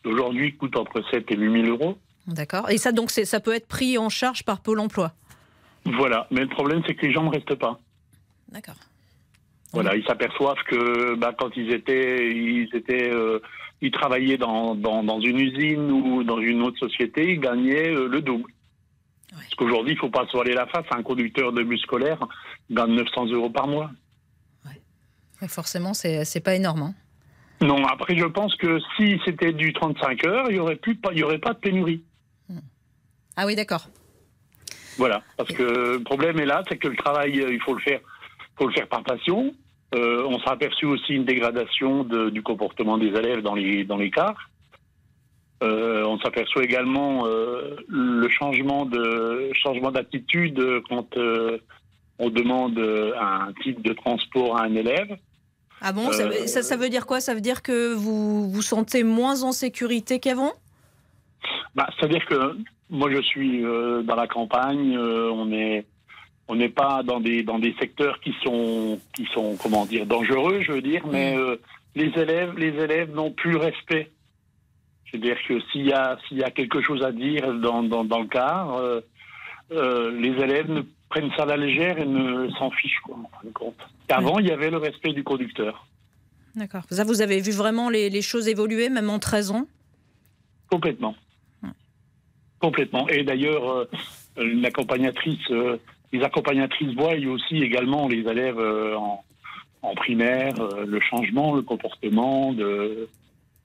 aujourd'hui 0.05 0.57
coûte 0.57 0.77
entre 0.77 1.03
7 1.11 1.31
et 1.31 1.37
8 1.37 1.63
000 1.67 1.77
euros. 1.77 1.97
D'accord. 2.27 2.69
Et 2.71 2.79
ça, 2.79 2.93
donc, 2.93 3.11
ça 3.11 3.41
peut 3.41 3.55
être 3.55 3.69
pris 3.69 3.97
en 3.97 4.09
charge 4.09 4.45
par 4.45 4.61
Pôle 4.61 4.81
emploi? 4.81 5.13
Voilà. 5.85 6.27
Mais 6.31 6.41
le 6.41 6.49
problème, 6.49 6.83
c'est 6.87 6.95
que 6.95 7.07
les 7.07 7.13
gens 7.13 7.25
ne 7.25 7.31
restent 7.31 7.55
pas. 7.55 7.79
D'accord. 8.49 8.75
Voilà, 9.73 9.95
ils 9.95 10.05
s'aperçoivent 10.05 10.63
que 10.67 11.15
bah, 11.15 11.33
quand 11.39 11.57
ils 11.57 11.73
étaient, 11.73 12.29
ils 12.29 12.69
étaient, 12.75 13.13
euh, 13.13 13.39
ils 13.81 13.93
travaillaient 13.93 14.37
dans, 14.37 14.75
dans, 14.75 15.21
une 15.21 15.39
usine 15.39 15.91
ou 15.93 16.25
dans 16.25 16.41
une 16.41 16.63
autre 16.63 16.79
société, 16.79 17.33
ils 17.33 17.41
gagnaient 17.41 17.91
le 17.91 18.21
double. 18.21 18.51
Parce 19.33 19.55
qu'aujourd'hui, 19.55 19.93
il 19.93 19.97
ne 19.97 20.01
faut 20.01 20.11
pas 20.11 20.27
se 20.27 20.33
voiler 20.33 20.55
la 20.55 20.67
face. 20.67 20.85
Un 20.91 21.03
conducteur 21.03 21.53
de 21.53 21.63
bus 21.63 21.81
scolaire 21.83 22.19
gagne 22.71 22.95
900 22.95 23.27
euros 23.27 23.51
par 23.51 23.67
mois. 23.69 23.91
Ouais. 24.67 25.49
Forcément, 25.49 25.95
c'est 25.95 26.23
n'est 26.35 26.41
pas 26.41 26.55
énorme. 26.55 26.83
Hein. 26.83 26.95
Non, 27.63 27.85
après, 27.87 28.17
je 28.17 28.25
pense 28.25 28.55
que 28.57 28.81
si 28.97 29.21
c'était 29.25 29.53
du 29.53 29.73
35 29.73 30.27
heures, 30.27 30.47
il 30.49 30.55
n'y 30.55 30.61
aurait, 30.61 30.77
plus, 30.77 30.99
il 31.13 31.19
y 31.19 31.23
aurait 31.23 31.39
pas 31.39 31.53
de 31.53 31.59
pénurie. 31.59 32.03
Hmm. 32.49 32.61
Ah 33.37 33.47
oui, 33.47 33.55
d'accord. 33.55 33.89
Voilà, 34.97 35.23
parce 35.37 35.53
que 35.53 35.63
le 35.63 36.03
problème 36.03 36.39
est 36.41 36.47
là, 36.47 36.63
c'est 36.69 36.77
que 36.77 36.89
le 36.89 36.97
travail, 36.97 37.41
euh, 37.41 37.53
il 37.53 37.61
faut 37.61 37.75
le 37.75 37.81
faire, 37.81 38.01
faut 38.61 38.69
le 38.69 38.75
faire 38.75 38.89
par 38.89 39.03
passion. 39.03 39.55
Euh, 39.95 40.25
on 40.29 40.39
s'est 40.39 40.51
aperçu 40.51 40.87
aussi 40.87 41.15
une 41.15 41.25
dégradation 41.25 42.05
du 42.05 42.43
comportement 42.43 42.99
des 42.99 43.09
élèves 43.09 43.43
dans 43.43 43.55
les, 43.55 43.85
dans 43.85 43.97
les 43.97 44.11
cars. 44.11 44.51
Euh, 45.63 46.05
on 46.05 46.19
s'aperçoit 46.21 46.65
également 46.65 47.27
euh, 47.27 47.77
le 47.89 48.29
changement 48.29 48.87
de 48.87 49.51
changement 49.55 49.91
d'attitude 49.91 50.63
quand 50.89 51.17
on 52.19 52.31
demande 52.31 52.79
un 53.19 53.53
type 53.63 53.83
de 53.83 53.93
transport 53.95 54.59
à 54.59 54.65
un 54.65 54.75
élève. 54.75 55.17
Ah 55.83 55.93
bon 55.93 56.13
ça, 56.13 56.63
ça, 56.63 56.77
veut 56.77 56.91
dire 56.91 57.07
quoi? 57.07 57.21
Ça 57.21 57.35
veut 57.35 57.41
dire 57.41 57.63
que 57.63 57.95
vous 57.95 58.51
vous 58.51 58.63
sentez 58.63 59.03
moins 59.03 59.43
en 59.43 59.53
sécurité 59.53 60.21
qu'avant? 60.21 60.53
Bah, 61.75 61.89
C'est-à-dire 61.99 62.25
que 62.27 62.57
moi 62.91 63.11
je 63.11 63.23
suis 63.23 63.63
dans 63.63 64.17
la 64.17 64.27
campagne, 64.27 64.97
on 64.99 65.51
est 65.53 65.87
on 66.51 66.57
n'est 66.57 66.69
pas 66.69 67.03
dans 67.03 67.21
des 67.21 67.43
dans 67.43 67.59
des 67.59 67.75
secteurs 67.81 68.21
qui 68.21 68.35
sont 68.45 68.99
qui 69.15 69.27
sont 69.35 69.57
comment 69.63 69.87
dire 69.87 70.05
dangereux, 70.07 70.61
je 70.63 70.73
veux 70.73 70.83
dire, 70.83 71.07
mais 71.07 71.37
les 71.95 72.13
élèves 72.17 72.53
les 72.59 72.75
élèves 72.85 73.15
n'ont 73.15 73.31
plus 73.31 73.57
respect 73.57 74.11
c'est-à-dire 75.11 75.37
que 75.47 75.61
s'il 75.73 75.87
y, 75.87 75.93
a, 75.93 76.19
s'il 76.27 76.39
y 76.39 76.45
a 76.45 76.51
quelque 76.51 76.81
chose 76.83 77.03
à 77.03 77.11
dire 77.11 77.53
dans, 77.55 77.83
dans, 77.83 78.05
dans 78.05 78.21
le 78.21 78.29
car, 78.29 78.77
euh, 78.77 79.01
euh, 79.73 80.11
les 80.13 80.31
élèves 80.43 80.71
ne 80.71 80.83
prennent 81.09 81.31
ça 81.37 81.43
à 81.43 81.47
la 81.47 81.57
légère 81.57 81.99
et 81.99 82.07
ne 82.07 82.49
s'en 82.51 82.71
fichent. 82.71 83.01
Quoi, 83.05 83.17
compte. 83.53 83.75
Avant, 84.09 84.39
il 84.39 84.47
y 84.47 84.53
avait 84.53 84.71
le 84.71 84.77
respect 84.77 85.13
du 85.13 85.25
conducteur. 85.25 85.87
D'accord. 86.55 86.83
Ça, 86.91 87.05
vous 87.05 87.23
avez 87.23 87.41
vu 87.41 87.53
vraiment 87.53 87.91
les, 87.91 88.11
les, 88.11 88.23
choses 88.23 88.49
évoluer, 88.49 88.89
même 88.89 89.11
en 89.11 89.19
13 89.19 89.53
ans? 89.53 89.67
Complètement. 90.69 91.17
Complètement. 92.61 93.09
Et 93.09 93.25
d'ailleurs, 93.25 93.69
euh, 93.69 93.89
l'accompagnatrice, 94.37 95.51
les 96.13 96.23
accompagnatrices 96.23 96.95
voient 96.95 97.15
aussi 97.15 97.59
également 97.59 98.09
les 98.09 98.21
élèves 98.21 98.59
en, 98.59 99.25
en, 99.83 99.95
primaire, 99.95 100.55
le 100.87 101.01
changement, 101.01 101.55
le 101.55 101.63
comportement 101.63 102.53
de, 102.53 103.09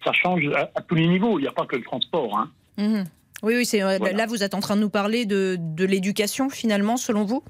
ça 0.04 0.14
change 0.14 0.48
à, 0.56 0.82
tous 0.82 0.96
les 0.96 1.08
niveaux. 1.08 1.40
Il 1.40 1.44
n'y 1.44 1.48
a 1.48 1.52
pas 1.52 1.66
que 1.66 1.76
le 1.76 1.84
transport. 1.84 2.38
Hein. 2.38 2.50
Mhm. 2.78 3.06
Oui, 3.44 3.56
oui, 3.58 3.66
c'est 3.66 3.80
là 3.80 4.26
vous 4.28 4.44
êtes 4.44 4.54
en 4.54 4.60
train 4.60 4.76
de 4.76 4.82
nous 4.82 4.90
parler 4.90 5.26
de, 5.26 5.58
de 5.60 5.86
l'éducation 5.86 6.50
finalement, 6.50 6.98
selon 6.98 7.26
vous? 7.26 7.44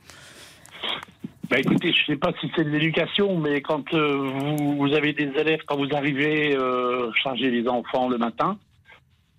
Bah 1.49 1.59
écoutez, 1.59 1.93
je 1.93 2.01
ne 2.01 2.05
sais 2.15 2.19
pas 2.19 2.31
si 2.41 2.51
c'est 2.55 2.63
de 2.63 2.69
l'éducation, 2.69 3.37
mais 3.37 3.61
quand 3.61 3.93
euh, 3.93 4.31
vous, 4.77 4.93
avez 4.93 5.13
des 5.13 5.31
élèves, 5.39 5.59
quand 5.67 5.77
vous 5.77 5.95
arrivez 5.95 6.55
euh, 6.55 7.11
charger 7.13 7.51
les 7.51 7.67
enfants 7.67 8.09
le 8.09 8.17
matin 8.17 8.57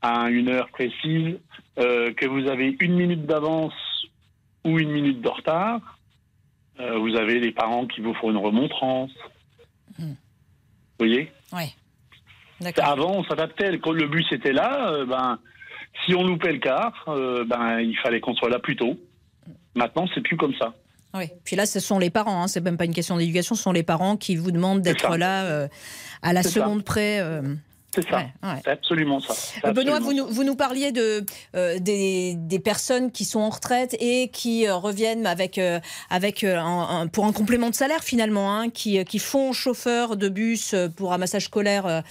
à 0.03 0.31
une 0.31 0.49
heure 0.49 0.69
précise, 0.69 1.37
euh, 1.79 2.13
que 2.13 2.27
vous 2.27 2.49
avez 2.49 2.77
une 2.79 2.95
minute 2.95 3.27
d'avance 3.27 3.75
ou 4.67 4.79
une 4.79 4.91
minute 4.91 5.23
de 5.23 5.29
retard, 5.29 5.99
euh, 6.81 6.99
vous 6.99 7.17
avez 7.17 7.41
les 7.41 7.53
parents 7.53 7.87
qui 7.87 8.01
vous 8.01 8.13
font 8.15 8.31
une 8.31 8.37
remontrance. 8.37 9.13
Mhm. 9.99 10.09
Vous 10.09 11.07
voyez 11.07 11.33
Oui. 11.53 11.75
Avant, 12.79 13.13
on 13.17 13.25
s'adaptait. 13.25 13.79
Quand 13.79 13.93
le 13.93 14.09
bus 14.09 14.27
était 14.33 14.53
là, 14.53 14.91
euh, 14.91 15.07
ben, 15.07 15.39
si 16.05 16.15
on 16.15 16.25
loupait 16.25 16.53
le 16.53 16.59
car, 16.59 17.05
euh, 17.09 17.45
ben, 17.45 17.81
il 17.81 17.97
fallait 17.99 18.21
qu'on 18.21 18.35
soit 18.35 18.51
là 18.51 18.59
plus 18.59 18.77
tôt. 18.77 18.99
Maintenant, 19.75 20.07
c'est 20.15 20.23
plus 20.23 20.37
comme 20.37 20.55
ça. 20.55 20.75
Oui. 21.15 21.27
Puis 21.45 21.55
là, 21.55 21.65
ce 21.65 21.81
sont 21.81 21.99
les 21.99 22.11
parents. 22.11 22.43
Hein. 22.43 22.49
C'est 22.49 22.61
même 22.61 22.77
pas 22.77 22.85
une 22.85 22.95
question 22.95 23.17
d'éducation. 23.17 23.55
Ce 23.55 23.63
sont 23.63 23.73
les 23.73 23.83
parents 23.83 24.17
qui 24.17 24.37
vous 24.37 24.51
demandent 24.51 24.83
d'être 24.83 25.17
là 25.17 25.69
à 26.23 26.33
la 26.33 26.43
seconde 26.43 26.83
près. 26.83 27.21
C'est 27.97 28.11
ça. 28.11 28.23
C'est 28.63 28.71
absolument 28.71 29.21
ça. 29.21 29.35
Euh, 29.65 29.73
Benoît, 29.73 30.01
vous 30.01 30.13
nous, 30.13 30.27
vous 30.27 30.45
nous, 30.45 30.55
parliez 30.55 30.93
de, 30.93 31.25
euh, 31.55 31.79
des, 31.79 32.35
des, 32.37 32.59
personnes 32.59 33.11
qui 33.11 33.25
sont 33.25 33.41
en 33.41 33.49
retraite 33.49 33.97
et 34.01 34.29
qui 34.29 34.67
euh, 34.67 34.77
reviennent 34.77 35.27
avec, 35.27 35.59
avec 36.11 36.45
un, 36.45 37.07
pour 37.07 37.25
un 37.25 37.33
complément 37.33 37.71
de 37.71 37.75
salaire 37.75 38.05
finalement, 38.05 38.55
hein, 38.55 38.69
qui, 38.69 39.03
qui 39.07 39.19
font 39.19 39.53
chauffeur 39.53 40.17
de 40.17 40.29
bus 40.29 40.75
pour 40.97 41.15
un 41.15 41.19
massage 41.19 41.45
scolaire 41.45 42.03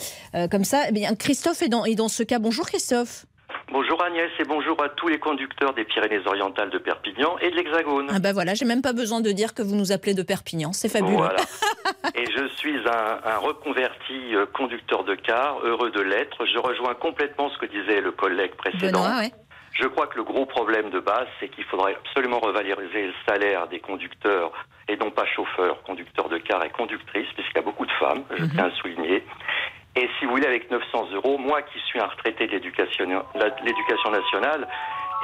comme 0.49 0.63
ça. 0.63 0.85
Eh 0.89 0.91
bien, 0.91 1.13
Christophe 1.15 1.61
est 1.61 1.69
dans, 1.69 1.85
est 1.85 1.95
dans 1.95 2.09
ce 2.09 2.23
cas. 2.23 2.39
Bonjour 2.39 2.65
Christophe. 2.65 3.25
Bonjour 3.71 4.01
Agnès 4.03 4.29
et 4.39 4.43
bonjour 4.43 4.81
à 4.81 4.89
tous 4.89 5.07
les 5.07 5.17
conducteurs 5.17 5.73
des 5.73 5.85
Pyrénées-Orientales 5.85 6.69
de 6.69 6.77
Perpignan 6.77 7.37
et 7.39 7.49
de 7.49 7.55
l'Hexagone. 7.55 8.07
Ah 8.13 8.19
ben 8.19 8.31
voilà, 8.31 8.53
j'ai 8.53 8.65
même 8.65 8.83
pas 8.83 8.93
besoin 8.93 9.21
de 9.21 9.31
dire 9.31 9.53
que 9.53 9.63
vous 9.63 9.75
nous 9.75 9.91
appelez 9.91 10.13
de 10.13 10.21
Perpignan, 10.21 10.71
c'est 10.71 10.89
fabuleux. 10.89 11.17
Voilà. 11.17 11.41
et 12.15 12.25
je 12.31 12.47
suis 12.55 12.77
un, 12.87 13.37
reconverti 13.39 14.35
euh, 14.35 14.45
conducteur 14.45 15.03
de 15.03 15.15
car, 15.15 15.59
heureux 15.63 15.89
de 15.89 16.01
l'être. 16.01 16.45
Je 16.45 16.59
rejoins 16.59 16.93
complètement 16.93 17.49
ce 17.49 17.57
que 17.57 17.65
disait 17.65 18.01
le 18.01 18.11
collègue 18.11 18.53
précédent. 18.55 19.03
Je 19.71 19.87
crois 19.87 20.07
que 20.07 20.15
le 20.15 20.23
gros 20.23 20.45
problème 20.45 20.89
de 20.89 20.99
base, 20.99 21.27
c'est 21.39 21.49
qu'il 21.49 21.65
faudrait 21.65 21.95
absolument 21.95 22.39
revaloriser 22.39 23.07
le 23.07 23.13
salaire 23.27 23.67
des 23.67 23.79
conducteurs 23.79 24.51
et 24.87 24.95
non 24.95 25.11
pas 25.11 25.25
chauffeurs, 25.25 25.81
conducteurs 25.83 26.29
de 26.29 26.37
car 26.37 26.63
et 26.63 26.69
conductrices, 26.69 27.27
puisqu'il 27.33 27.55
y 27.55 27.59
a 27.59 27.63
beaucoup 27.63 27.85
de 27.85 27.91
femmes, 27.99 28.23
je 28.37 28.43
mhm. 28.43 28.51
tiens 28.53 28.65
à 28.65 28.71
souligner. 28.71 29.23
Et 29.95 30.09
si 30.19 30.25
vous 30.25 30.31
voulez, 30.31 30.47
avec 30.47 30.69
900 30.69 31.09
euros, 31.13 31.37
moi 31.37 31.61
qui 31.61 31.79
suis 31.79 31.99
un 31.99 32.07
retraité 32.07 32.47
de 32.47 32.51
l'éducation 32.51 34.11
nationale, 34.11 34.67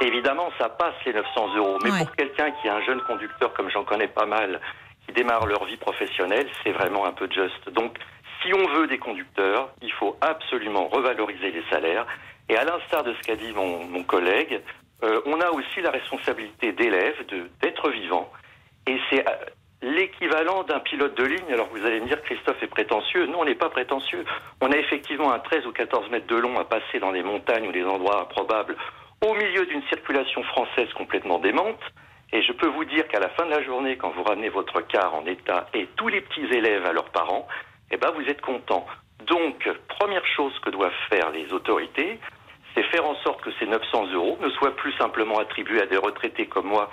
évidemment, 0.00 0.48
ça 0.58 0.68
passe 0.70 0.94
les 1.04 1.12
900 1.12 1.56
euros. 1.56 1.78
Mais 1.84 1.90
pour 1.90 2.10
quelqu'un 2.16 2.50
qui 2.52 2.68
est 2.68 2.70
un 2.70 2.82
jeune 2.82 3.00
conducteur, 3.02 3.52
comme 3.52 3.70
j'en 3.70 3.84
connais 3.84 4.08
pas 4.08 4.26
mal, 4.26 4.60
qui 5.06 5.12
démarre 5.12 5.46
leur 5.46 5.64
vie 5.64 5.76
professionnelle, 5.76 6.48
c'est 6.62 6.72
vraiment 6.72 7.04
un 7.04 7.12
peu 7.12 7.28
juste. 7.30 7.68
Donc, 7.70 7.98
si 8.42 8.52
on 8.54 8.66
veut 8.74 8.86
des 8.86 8.98
conducteurs, 8.98 9.70
il 9.82 9.92
faut 9.92 10.16
absolument 10.20 10.88
revaloriser 10.88 11.50
les 11.50 11.62
salaires. 11.70 12.06
Et 12.48 12.56
à 12.56 12.64
l'instar 12.64 13.04
de 13.04 13.14
ce 13.14 13.20
qu'a 13.20 13.36
dit 13.36 13.52
mon, 13.52 13.84
mon 13.84 14.02
collègue, 14.02 14.60
euh, 15.04 15.20
on 15.26 15.40
a 15.40 15.50
aussi 15.50 15.80
la 15.82 15.90
responsabilité 15.90 16.72
d'élève, 16.72 17.14
d'être 17.60 17.90
vivant. 17.90 18.30
Et 18.86 18.98
c'est 19.10 19.28
euh, 19.28 19.32
l'équivalent 19.82 20.62
d'un 20.62 20.80
pilote 20.80 21.16
de 21.16 21.24
ligne. 21.24 21.52
Alors 21.52 21.68
vous 21.68 21.84
allez 21.84 22.00
me 22.00 22.06
dire, 22.06 22.22
Christophe 22.22 22.62
est 22.62 22.68
prétentieux. 22.68 23.26
Non, 23.26 23.40
on 23.40 23.44
n'est 23.44 23.54
pas 23.54 23.68
prétentieux. 23.68 24.24
On 24.60 24.70
a 24.70 24.76
effectivement 24.76 25.32
un 25.32 25.40
13 25.40 25.66
ou 25.66 25.72
14 25.72 26.10
mètres 26.10 26.28
de 26.28 26.36
long 26.36 26.58
à 26.58 26.64
passer 26.64 27.00
dans 27.00 27.10
les 27.10 27.22
montagnes 27.22 27.68
ou 27.68 27.72
des 27.72 27.84
endroits 27.84 28.22
improbables 28.22 28.76
au 29.20 29.34
milieu 29.34 29.66
d'une 29.66 29.82
circulation 29.84 30.42
française 30.44 30.88
complètement 30.94 31.38
démente. 31.38 31.80
Et 32.32 32.42
je 32.42 32.52
peux 32.52 32.68
vous 32.68 32.84
dire 32.84 33.06
qu'à 33.08 33.20
la 33.20 33.28
fin 33.30 33.44
de 33.44 33.50
la 33.50 33.62
journée, 33.62 33.96
quand 33.96 34.10
vous 34.10 34.22
ramenez 34.22 34.48
votre 34.48 34.80
car 34.80 35.14
en 35.14 35.26
état 35.26 35.66
et 35.74 35.86
tous 35.96 36.08
les 36.08 36.22
petits 36.22 36.46
élèves 36.46 36.86
à 36.86 36.92
leurs 36.92 37.10
parents, 37.10 37.46
eh 37.90 37.96
ben 37.98 38.10
vous 38.12 38.24
êtes 38.24 38.40
content. 38.40 38.86
Donc, 39.26 39.68
première 40.00 40.26
chose 40.26 40.58
que 40.60 40.70
doivent 40.70 40.92
faire 41.10 41.30
les 41.30 41.52
autorités, 41.52 42.18
c'est 42.74 42.82
faire 42.84 43.04
en 43.06 43.14
sorte 43.16 43.42
que 43.42 43.50
ces 43.60 43.66
900 43.66 44.12
euros 44.14 44.38
ne 44.40 44.48
soient 44.50 44.74
plus 44.74 44.92
simplement 44.94 45.38
attribués 45.38 45.82
à 45.82 45.86
des 45.86 45.98
retraités 45.98 46.46
comme 46.46 46.66
moi 46.66 46.90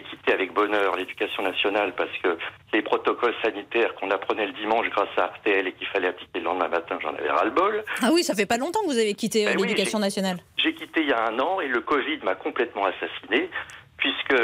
qui 0.00 0.16
quitté 0.16 0.32
avec 0.32 0.52
bonheur 0.52 0.96
l'éducation 0.96 1.42
nationale 1.42 1.94
parce 1.94 2.16
que 2.22 2.38
les 2.72 2.82
protocoles 2.82 3.34
sanitaires 3.42 3.94
qu'on 3.96 4.10
apprenait 4.10 4.46
le 4.46 4.52
dimanche 4.52 4.88
grâce 4.90 5.08
à 5.16 5.26
RTL 5.26 5.66
et 5.66 5.72
qu'il 5.72 5.86
fallait 5.88 6.08
appliquer 6.08 6.38
le 6.38 6.44
lendemain 6.44 6.68
matin, 6.68 6.98
j'en 7.02 7.14
avais 7.14 7.30
ras-le-bol. 7.30 7.84
Ah 8.02 8.10
oui, 8.12 8.22
ça 8.22 8.34
fait 8.34 8.46
pas 8.46 8.56
longtemps 8.56 8.80
que 8.80 8.86
vous 8.86 8.98
avez 8.98 9.14
quitté 9.14 9.44
ben 9.44 9.56
l'éducation 9.56 9.98
nationale. 9.98 10.38
J'ai 10.56 10.74
quitté 10.74 11.02
il 11.02 11.08
y 11.08 11.12
a 11.12 11.26
un 11.26 11.38
an 11.38 11.60
et 11.60 11.68
le 11.68 11.80
Covid 11.80 12.18
m'a 12.24 12.34
complètement 12.34 12.86
assassiné 12.86 13.50
puisque 13.98 14.34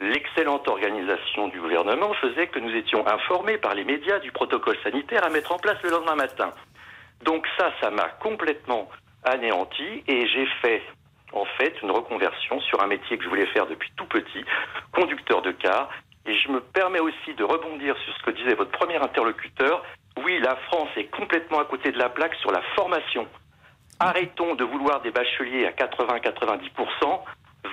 l'excellente 0.00 0.68
organisation 0.68 1.48
du 1.48 1.60
gouvernement 1.60 2.12
faisait 2.14 2.46
que 2.48 2.58
nous 2.58 2.74
étions 2.74 3.06
informés 3.06 3.58
par 3.58 3.74
les 3.74 3.84
médias 3.84 4.18
du 4.20 4.30
protocole 4.30 4.76
sanitaire 4.82 5.24
à 5.24 5.30
mettre 5.30 5.52
en 5.52 5.58
place 5.58 5.78
le 5.82 5.90
lendemain 5.90 6.16
matin. 6.16 6.52
Donc 7.24 7.46
ça, 7.58 7.72
ça 7.80 7.90
m'a 7.90 8.08
complètement 8.20 8.88
anéanti 9.24 10.04
et 10.06 10.26
j'ai 10.28 10.46
fait 10.62 10.82
en 11.36 11.44
fait 11.58 11.74
une 11.82 11.90
reconversion 11.90 12.60
sur 12.62 12.82
un 12.82 12.86
métier 12.86 13.18
que 13.18 13.24
je 13.24 13.28
voulais 13.28 13.46
faire 13.46 13.66
depuis 13.66 13.90
tout 13.96 14.06
petit, 14.06 14.44
conducteur 14.92 15.42
de 15.42 15.52
car. 15.52 15.90
Et 16.26 16.34
je 16.34 16.48
me 16.48 16.60
permets 16.60 17.00
aussi 17.00 17.34
de 17.36 17.44
rebondir 17.44 17.96
sur 17.98 18.16
ce 18.16 18.22
que 18.24 18.30
disait 18.30 18.54
votre 18.54 18.72
premier 18.72 18.96
interlocuteur. 18.96 19.84
Oui, 20.24 20.40
la 20.40 20.56
France 20.68 20.88
est 20.96 21.10
complètement 21.14 21.60
à 21.60 21.64
côté 21.66 21.92
de 21.92 21.98
la 21.98 22.08
plaque 22.08 22.34
sur 22.36 22.50
la 22.50 22.62
formation. 22.74 23.28
Arrêtons 24.00 24.54
de 24.54 24.64
vouloir 24.64 25.00
des 25.02 25.10
bacheliers 25.10 25.66
à 25.66 25.72
80-90%, 25.72 27.20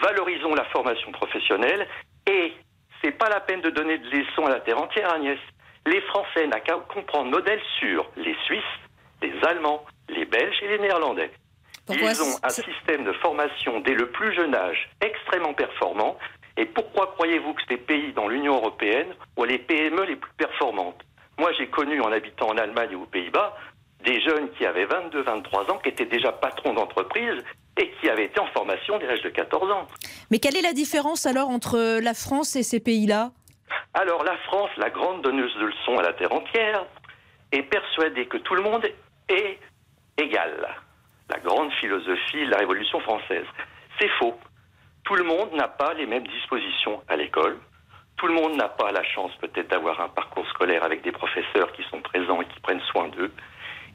valorisons 0.02 0.54
la 0.54 0.65
formation 0.65 1.12
professionnelle 1.12 1.88
et 2.30 2.54
c'est 3.02 3.12
pas 3.12 3.30
la 3.30 3.39
peine 3.39 3.62
de 3.62 3.69
donner 3.69 3.97
de 3.97 4.10
leçons 4.10 4.45
à 4.45 4.49
la 4.49 4.60
terre 4.60 4.82
entière, 4.82 5.13
Agnès. 5.13 5.39
Les 5.86 5.99
Français 6.02 6.47
n'ont 6.47 6.60
qu'à 6.63 6.76
comprendre 6.93 7.32
modèle 7.32 7.60
sur 7.80 8.10
les 8.15 8.36
Suisses, 8.45 8.63
les 9.21 9.34
Allemands, 9.45 9.84
les 10.08 10.26
Belges 10.26 10.62
et 10.62 10.67
les 10.69 10.80
Néerlandais. 10.80 11.32
Ils 11.89 12.22
ont 12.22 12.38
un 12.41 12.50
système 12.50 13.04
de 13.04 13.12
formation 13.13 13.82
dès 13.82 13.93
le 13.93 14.10
plus 14.10 14.34
jeune 14.34 14.56
âge 14.56 14.89
extrêmement 15.02 15.54
performant. 15.54 16.17
Et 16.56 16.65
pourquoi 16.65 17.08
croyez-vous 17.08 17.54
que 17.54 17.62
ces 17.67 17.78
pays 17.78 18.13
dans 18.13 18.28
l'Union 18.28 18.56
européenne 18.56 19.13
ont 19.38 19.43
les 19.43 19.60
PME 19.60 20.04
les 20.06 20.15
plus 20.15 20.32
performantes? 20.38 21.02
Moi, 21.38 21.52
j'ai 21.58 21.67
connu 21.67 22.00
en 22.00 22.12
habitant 22.12 22.50
en 22.50 22.58
Allemagne 22.58 22.96
ou 22.96 23.04
aux 23.04 23.08
Pays-Bas 23.08 23.58
des 24.06 24.22
jeunes 24.22 24.50
qui 24.58 24.65
avaient 24.65 24.86
22-23 24.86 25.72
ans, 25.72 25.80
qui 25.80 25.89
étaient 25.89 26.06
déjà 26.06 26.32
patrons 26.32 26.74
d'entreprise 26.74 27.43
et 27.78 27.91
qui 28.00 28.10
avaient 28.10 28.26
été 28.26 28.39
en 28.39 28.48
formation 28.48 29.00
dès 29.00 29.08
l'âge 29.08 29.22
de 29.22 29.30
14 29.30 29.72
ans. 29.72 29.88
Mais 30.30 30.39
quelle 30.39 30.56
est 30.56 30.62
la 30.62 30.74
différence 30.74 31.26
alors 31.26 31.50
entre 31.50 32.00
la 32.00 32.13
France 32.13 32.56
et 32.56 32.63
ces 32.63 32.80
pays-là? 32.80 33.32
Alors 33.93 34.24
la 34.24 34.38
France, 34.39 34.69
la 34.78 34.89
grande 34.89 35.22
donneuse 35.22 35.56
de 35.56 35.65
leçons 35.65 35.98
à 35.98 36.04
la 36.04 36.13
terre 36.13 36.34
entière, 36.34 36.86
est 37.52 37.63
persuadée 37.63 38.28
que 38.28 38.38
tout 38.38 38.56
le 38.56 38.62
monde 38.62 38.86
est 39.30 39.60
égal 40.17 40.67
la 41.29 41.39
grande 41.39 41.71
philosophie 41.73 42.45
de 42.45 42.51
la 42.51 42.57
Révolution 42.57 42.99
française. 43.01 43.45
C'est 43.99 44.09
faux. 44.19 44.38
Tout 45.03 45.15
le 45.15 45.23
monde 45.23 45.53
n'a 45.53 45.67
pas 45.67 45.93
les 45.93 46.05
mêmes 46.05 46.27
dispositions 46.27 47.01
à 47.07 47.15
l'école. 47.15 47.57
Tout 48.17 48.27
le 48.27 48.33
monde 48.33 48.55
n'a 48.55 48.69
pas 48.69 48.91
la 48.91 49.03
chance 49.03 49.31
peut-être 49.41 49.69
d'avoir 49.69 49.99
un 49.99 50.09
parcours 50.09 50.47
scolaire 50.49 50.83
avec 50.83 51.01
des 51.01 51.12
professeurs 51.12 51.71
qui 51.73 51.83
sont 51.89 52.01
présents 52.01 52.41
et 52.41 52.45
qui 52.45 52.59
prennent 52.59 52.81
soin 52.91 53.07
d'eux. 53.09 53.31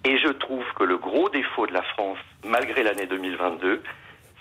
Et 0.05 0.19
je 0.19 0.29
trouve 0.29 0.65
que 0.77 0.85
le 0.85 0.99
gros 0.99 1.29
défaut 1.31 1.67
de 1.67 1.73
la 1.73 1.83
France, 1.83 2.19
malgré 2.45 2.83
l'année 2.83 3.07
2022, 3.07 3.83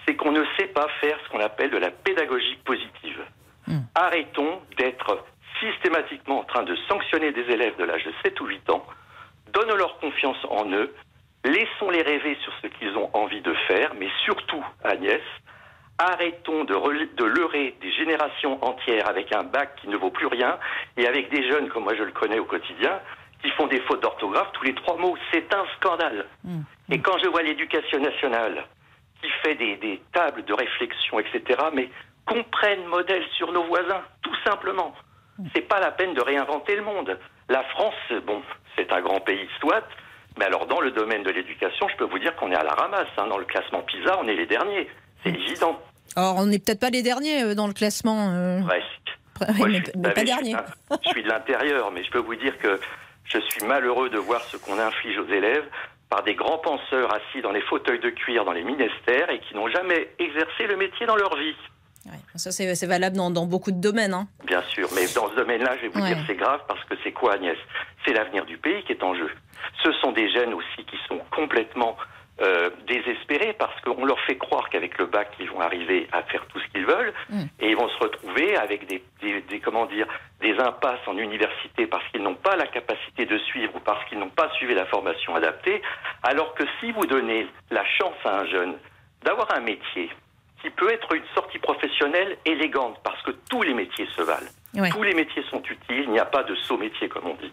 c'est 0.05 0.15
qu'on 0.15 0.31
ne 0.31 0.43
sait 0.57 0.67
pas 0.67 0.87
faire 1.01 1.17
ce 1.23 1.29
qu'on 1.29 1.39
appelle 1.39 1.69
de 1.69 1.77
la 1.77 1.91
pédagogie 1.91 2.57
positive. 2.65 3.23
Hmm. 3.67 3.79
Arrêtons 3.95 4.61
d'être 4.77 5.25
systématiquement 5.59 6.39
en 6.39 6.43
train 6.43 6.63
de 6.63 6.75
sanctionner 6.89 7.31
des 7.31 7.41
élèves 7.41 7.75
de 7.77 7.83
l'âge 7.83 8.03
de 8.05 8.13
7 8.23 8.39
ou 8.41 8.45
8 8.45 8.69
ans. 8.69 8.85
Donnons-leur 9.53 9.97
confiance 9.99 10.37
en 10.49 10.71
eux 10.71 10.93
Laissons-les 11.47 12.01
rêver 12.01 12.37
sur 12.43 12.51
ce 12.61 12.67
qu'ils 12.67 12.97
ont 12.97 13.09
envie 13.13 13.39
de 13.39 13.53
faire, 13.67 13.93
mais 13.97 14.09
surtout, 14.25 14.63
Agnès, 14.83 15.21
arrêtons 15.97 16.65
de, 16.65 17.15
de, 17.15 17.23
leurrer 17.23 17.73
des 17.81 17.91
générations 17.93 18.61
entières 18.63 19.07
avec 19.07 19.33
un 19.33 19.43
bac 19.43 19.75
qui 19.79 19.87
ne 19.87 19.95
vaut 19.95 20.11
plus 20.11 20.27
rien 20.27 20.59
et 20.97 21.07
avec 21.07 21.29
des 21.29 21.47
jeunes, 21.49 21.69
comme 21.69 21.83
moi 21.83 21.95
je 21.95 22.03
le 22.03 22.11
connais 22.11 22.39
au 22.39 22.43
quotidien, 22.43 22.99
qui 23.41 23.49
font 23.51 23.67
des 23.67 23.79
fautes 23.81 24.01
d'orthographe 24.01 24.51
tous 24.53 24.65
les 24.65 24.75
trois 24.75 24.97
mots. 24.97 25.15
C'est 25.31 25.53
un 25.53 25.63
scandale. 25.77 26.25
Mmh. 26.43 26.61
Et 26.91 26.99
quand 26.99 27.17
je 27.19 27.29
vois 27.29 27.43
l'éducation 27.43 27.99
nationale 27.99 28.65
qui 29.21 29.29
fait 29.41 29.55
des, 29.55 29.77
des, 29.77 30.01
tables 30.11 30.43
de 30.43 30.53
réflexion, 30.53 31.19
etc., 31.19 31.59
mais 31.73 31.89
qu'on 32.25 32.43
prenne 32.43 32.85
modèle 32.87 33.23
sur 33.37 33.53
nos 33.53 33.63
voisins, 33.63 34.03
tout 34.21 34.35
simplement. 34.45 34.93
Mmh. 35.39 35.47
C'est 35.55 35.67
pas 35.67 35.79
la 35.79 35.91
peine 35.91 36.13
de 36.13 36.21
réinventer 36.21 36.75
le 36.75 36.83
monde. 36.83 37.17
La 37.47 37.63
France, 37.63 37.95
bon, 38.25 38.43
c'est 38.75 38.91
un 38.91 38.99
grand 38.99 39.21
pays, 39.21 39.47
soit, 39.61 39.87
mais 40.37 40.45
alors, 40.45 40.67
dans 40.67 40.81
le 40.81 40.91
domaine 40.91 41.23
de 41.23 41.31
l'éducation, 41.31 41.87
je 41.89 41.97
peux 41.97 42.05
vous 42.05 42.19
dire 42.19 42.35
qu'on 42.35 42.51
est 42.51 42.55
à 42.55 42.63
la 42.63 42.73
ramasse. 42.73 43.07
Hein. 43.17 43.27
Dans 43.27 43.37
le 43.37 43.45
classement 43.45 43.81
PISA, 43.81 44.17
on 44.21 44.27
est 44.27 44.35
les 44.35 44.45
derniers. 44.45 44.87
C'est 45.23 45.29
évident. 45.29 45.79
Alors, 46.15 46.35
on 46.37 46.45
n'est 46.45 46.59
peut-être 46.59 46.79
pas 46.79 46.89
les 46.89 47.03
derniers 47.03 47.43
euh, 47.43 47.55
dans 47.55 47.67
le 47.67 47.73
classement. 47.73 48.33
Euh... 48.33 48.61
Presque. 48.61 48.87
mais, 49.95 50.13
pas 50.13 50.23
dernier. 50.23 50.55
Je 51.03 51.09
suis 51.09 51.23
de 51.23 51.27
l'intérieur, 51.27 51.91
mais 51.91 52.03
je 52.03 52.11
peux 52.11 52.19
vous 52.19 52.35
dire 52.35 52.57
que 52.59 52.79
je 53.25 53.39
suis 53.39 53.65
malheureux 53.65 54.09
de 54.09 54.17
voir 54.17 54.41
ce 54.43 54.57
qu'on 54.57 54.79
inflige 54.79 55.17
aux 55.19 55.27
élèves 55.27 55.65
par 56.09 56.23
des 56.23 56.35
grands 56.35 56.57
penseurs 56.57 57.13
assis 57.13 57.41
dans 57.41 57.51
les 57.51 57.61
fauteuils 57.61 57.99
de 57.99 58.09
cuir 58.09 58.45
dans 58.45 58.53
les 58.53 58.63
ministères 58.63 59.29
et 59.29 59.39
qui 59.39 59.55
n'ont 59.55 59.69
jamais 59.69 60.09
exercé 60.19 60.65
le 60.67 60.77
métier 60.77 61.05
dans 61.05 61.17
leur 61.17 61.35
vie. 61.35 61.55
ça, 62.35 62.51
c'est 62.51 62.87
valable 62.87 63.17
dans, 63.17 63.45
beaucoup 63.45 63.71
de 63.71 63.81
domaines. 63.81 64.13
Hein. 64.13 64.27
Bien 64.45 64.63
sûr, 64.69 64.87
mais 64.95 65.05
dans 65.13 65.29
ce 65.29 65.35
domaine-là, 65.35 65.75
je 65.77 65.81
vais 65.83 65.87
vous 65.89 66.01
dire, 66.01 66.17
c'est 66.25 66.35
grave 66.35 66.61
parce 66.67 66.83
que 66.85 66.95
c'est 67.03 67.11
quoi, 67.11 67.33
Agnès? 67.33 67.57
C'est 68.05 68.13
l'avenir 68.13 68.45
du 68.45 68.57
pays 68.57 68.83
qui 68.85 68.93
est 68.93 69.03
en 69.03 69.13
jeu. 69.13 69.29
Ce 69.83 69.91
sont 69.93 70.11
des 70.11 70.29
jeunes 70.29 70.53
aussi 70.53 70.83
qui 70.85 70.97
sont 71.07 71.19
complètement 71.31 71.97
euh, 72.39 72.69
désespérés 72.85 73.55
parce 73.57 73.81
qu'on 73.81 74.05
leur 74.05 74.19
fait 74.21 74.37
croire 74.37 74.69
qu'avec 74.69 74.99
le 74.99 75.07
bac, 75.07 75.29
ils 75.39 75.49
vont 75.49 75.59
arriver 75.59 76.07
à 76.11 76.21
faire 76.21 76.45
tout 76.45 76.59
ce 76.59 76.67
qu'ils 76.67 76.85
veulent 76.85 77.11
mm. 77.31 77.43
et 77.59 77.69
ils 77.69 77.75
vont 77.75 77.89
se 77.89 77.97
retrouver 77.97 78.55
avec 78.55 78.85
des, 78.85 79.01
des, 79.21 79.59
comment 79.59 79.87
dire, 79.87 80.05
des 80.39 80.53
impasses 80.59 80.99
en 81.07 81.17
université 81.17 81.87
parce 81.87 82.07
qu'ils 82.09 82.21
n'ont 82.21 82.35
pas 82.35 82.55
la 82.55 82.67
capacité 82.67 83.25
de 83.25 83.39
suivre 83.39 83.75
ou 83.75 83.79
parce 83.79 84.05
qu'ils 84.05 84.19
n'ont 84.19 84.29
pas 84.29 84.51
suivi 84.51 84.75
la 84.75 84.85
formation 84.85 85.35
adaptée. 85.35 85.81
Alors 86.21 86.53
que 86.53 86.63
si 86.79 86.91
vous 86.91 87.07
donnez 87.07 87.47
la 87.71 87.83
chance 87.85 88.17
à 88.23 88.41
un 88.41 88.45
jeune 88.45 88.75
d'avoir 89.23 89.51
un 89.55 89.61
métier 89.61 90.11
qui 90.61 90.69
peut 90.69 90.91
être 90.91 91.15
une 91.15 91.25
sortie 91.33 91.57
professionnelle 91.57 92.37
élégante 92.45 92.99
parce 93.03 93.21
que 93.23 93.31
tous 93.49 93.63
les 93.63 93.73
métiers 93.73 94.07
se 94.15 94.21
valent. 94.21 94.51
Tous 94.91 95.01
les 95.01 95.15
métiers 95.15 95.43
sont 95.49 95.63
utiles, 95.63 96.03
il 96.03 96.11
n'y 96.11 96.19
a 96.19 96.25
pas 96.25 96.43
de 96.43 96.53
saut 96.53 96.77
métier 96.77 97.09
comme 97.09 97.25
on 97.25 97.33
dit. 97.33 97.51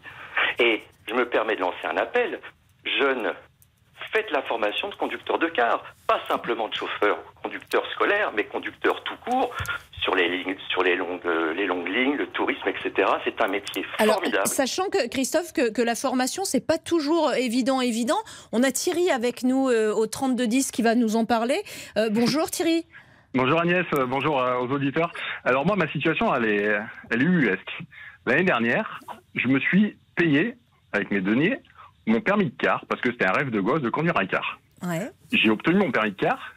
Et 0.59 0.83
je 1.07 1.14
me 1.14 1.29
permets 1.29 1.57
de 1.57 1.61
lancer 1.61 1.87
un 1.87 1.97
appel. 1.97 2.40
Jeunes, 2.99 3.33
faites 4.12 4.31
la 4.31 4.43
formation 4.43 4.88
de 4.88 4.95
conducteur 4.95 5.38
de 5.38 5.49
car, 5.49 5.83
pas 6.07 6.21
simplement 6.29 6.69
de 6.69 6.75
chauffeur, 6.75 7.19
conducteur 7.43 7.85
scolaire, 7.93 8.33
mais 8.35 8.45
conducteur 8.45 9.03
tout 9.05 9.17
court 9.25 9.51
sur 10.03 10.14
les 10.14 10.29
lignes, 10.29 10.57
sur 10.69 10.83
les 10.83 10.97
longues, 10.97 11.25
les 11.57 11.67
longues 11.67 11.88
lignes, 11.88 12.17
le 12.17 12.27
tourisme, 12.29 12.69
etc. 12.69 13.09
C'est 13.25 13.40
un 13.40 13.49
métier 13.49 13.85
formidable. 13.99 14.37
Alors, 14.37 14.47
sachant 14.47 14.88
que 14.90 15.09
Christophe, 15.09 15.53
que, 15.53 15.83
la 15.83 15.95
formation 15.95 16.45
c'est 16.45 16.64
pas 16.64 16.79
toujours 16.79 17.33
évident, 17.35 17.81
évident. 17.81 18.19
On 18.53 18.62
a 18.62 18.71
Thierry 18.71 19.11
avec 19.11 19.43
nous 19.43 19.69
euh, 19.69 19.93
au 19.93 20.07
3210 20.07 20.71
qui 20.71 20.83
va 20.83 20.95
nous 20.95 21.17
en 21.17 21.25
parler. 21.25 21.62
Euh, 21.97 22.09
bonjour 22.11 22.51
Thierry. 22.51 22.87
Bonjour 23.35 23.61
Agnès, 23.61 23.87
euh, 23.95 24.07
bonjour 24.07 24.37
aux 24.37 24.69
auditeurs. 24.69 25.12
Alors 25.45 25.67
moi, 25.67 25.75
ma 25.77 25.88
situation, 25.90 26.33
elle 26.35 26.45
est, 26.45 26.79
elle 27.11 27.23
est 27.23 27.25
ubuesque. 27.25 27.83
L'année 28.27 28.45
dernière, 28.45 29.01
je 29.35 29.49
me 29.49 29.59
suis 29.59 29.97
payé 30.14 30.55
avec 30.95 31.11
mes 31.11 31.21
deniers 31.21 31.59
mon 32.07 32.21
permis 32.21 32.47
de 32.47 32.55
car 32.57 32.85
parce 32.87 33.01
que 33.01 33.11
c'était 33.11 33.27
un 33.27 33.33
rêve 33.33 33.51
de 33.51 33.61
gosse 33.61 33.83
de 33.83 33.91
conduire 33.91 34.19
un 34.19 34.27
car. 34.27 34.61
J'ai 35.33 35.51
obtenu 35.51 35.79
mon 35.79 35.91
permis 35.91 36.11
de 36.11 36.17
car, 36.17 36.55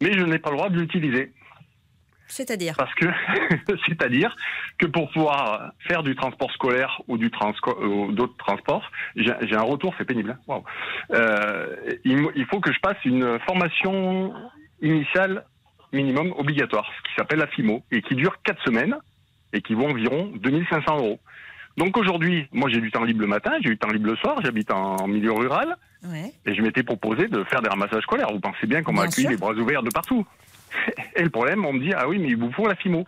mais 0.00 0.12
je 0.12 0.20
n'ai 0.20 0.38
pas 0.38 0.50
le 0.50 0.56
droit 0.56 0.70
de 0.70 0.78
l'utiliser. 0.78 1.32
C'est-à-dire 2.28 2.74
Parce 2.76 2.94
que, 2.94 3.06
c'est-à-dire 3.86 4.36
que 4.78 4.86
pour 4.86 5.10
pouvoir 5.10 5.72
faire 5.86 6.02
du 6.02 6.16
transport 6.16 6.50
scolaire 6.52 7.00
ou 7.08 7.18
du 7.18 7.30
ou 7.80 8.12
d'autres 8.12 8.36
transports, 8.36 8.90
j'ai 9.14 9.54
un 9.54 9.62
retour, 9.62 9.94
c'est 9.96 10.04
pénible. 10.04 10.36
Hein. 10.48 10.62
Euh, 11.12 11.76
il, 12.04 12.46
faut 12.50 12.60
que 12.60 12.72
je 12.72 12.80
passe 12.80 12.96
une 13.04 13.38
formation 13.40 14.34
initiale 14.82 15.44
minimum 15.92 16.32
obligatoire, 16.36 16.90
ce 16.98 17.08
qui 17.08 17.14
s'appelle 17.16 17.38
la 17.38 17.46
FIMO, 17.46 17.84
et 17.92 18.02
qui 18.02 18.16
dure 18.16 18.36
4 18.42 18.62
semaines 18.64 18.96
et 19.52 19.62
qui 19.62 19.74
vaut 19.74 19.86
environ 19.86 20.32
2500 20.36 20.96
euros. 20.98 21.20
Donc 21.76 21.96
aujourd'hui, 21.98 22.48
moi 22.52 22.70
j'ai 22.70 22.80
du 22.80 22.90
temps 22.90 23.04
libre 23.04 23.20
le 23.20 23.26
matin, 23.26 23.52
j'ai 23.60 23.70
du 23.70 23.78
temps 23.78 23.90
libre 23.90 24.06
le 24.06 24.16
soir, 24.16 24.40
j'habite 24.42 24.70
en 24.70 25.06
milieu 25.06 25.32
rural, 25.32 25.76
et 26.46 26.54
je 26.54 26.62
m'étais 26.62 26.82
proposé 26.82 27.28
de 27.28 27.44
faire 27.44 27.60
des 27.60 27.68
ramassages 27.68 28.02
scolaires. 28.02 28.28
Vous 28.32 28.40
pensez 28.40 28.66
bien 28.66 28.82
qu'on 28.82 28.92
m'a 28.92 29.02
accueilli 29.02 29.28
les 29.28 29.36
bras 29.36 29.52
ouverts 29.52 29.82
de 29.82 29.90
partout. 29.90 30.26
Et 31.16 31.22
le 31.22 31.30
problème, 31.30 31.64
on 31.64 31.72
me 31.72 31.80
dit, 31.80 31.92
ah 31.94 32.08
oui, 32.08 32.18
mais 32.18 32.28
il 32.28 32.36
vous 32.36 32.52
faut 32.52 32.66
la 32.66 32.76
FIMO. 32.76 33.04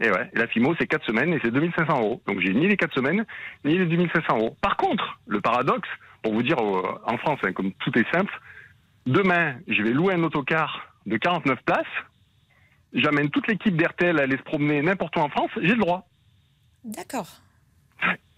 Et 0.00 0.10
ouais, 0.10 0.30
la 0.34 0.46
FIMO, 0.48 0.74
c'est 0.78 0.86
4 0.86 1.06
semaines 1.06 1.32
et 1.32 1.40
c'est 1.42 1.50
2500 1.50 2.00
euros. 2.00 2.22
Donc 2.26 2.40
j'ai 2.40 2.52
ni 2.52 2.66
les 2.66 2.76
4 2.76 2.92
semaines, 2.94 3.24
ni 3.64 3.78
les 3.78 3.86
2500 3.86 4.36
euros. 4.36 4.56
Par 4.60 4.76
contre, 4.76 5.20
le 5.26 5.40
paradoxe, 5.40 5.88
pour 6.22 6.34
vous 6.34 6.42
dire, 6.42 6.58
euh, 6.58 7.00
en 7.06 7.16
France, 7.18 7.38
hein, 7.44 7.52
comme 7.52 7.72
tout 7.74 7.96
est 7.98 8.10
simple, 8.12 8.32
demain, 9.06 9.54
je 9.68 9.82
vais 9.82 9.92
louer 9.92 10.14
un 10.14 10.22
autocar 10.24 10.92
de 11.06 11.16
49 11.16 11.58
places, 11.64 11.86
j'amène 12.92 13.30
toute 13.30 13.46
l'équipe 13.46 13.76
d'RTL 13.76 14.18
à 14.18 14.24
aller 14.24 14.36
se 14.36 14.42
promener 14.42 14.82
n'importe 14.82 15.16
où 15.16 15.20
en 15.20 15.28
France, 15.28 15.50
j'ai 15.56 15.74
le 15.74 15.80
droit. 15.80 16.08
D'accord. 16.82 17.43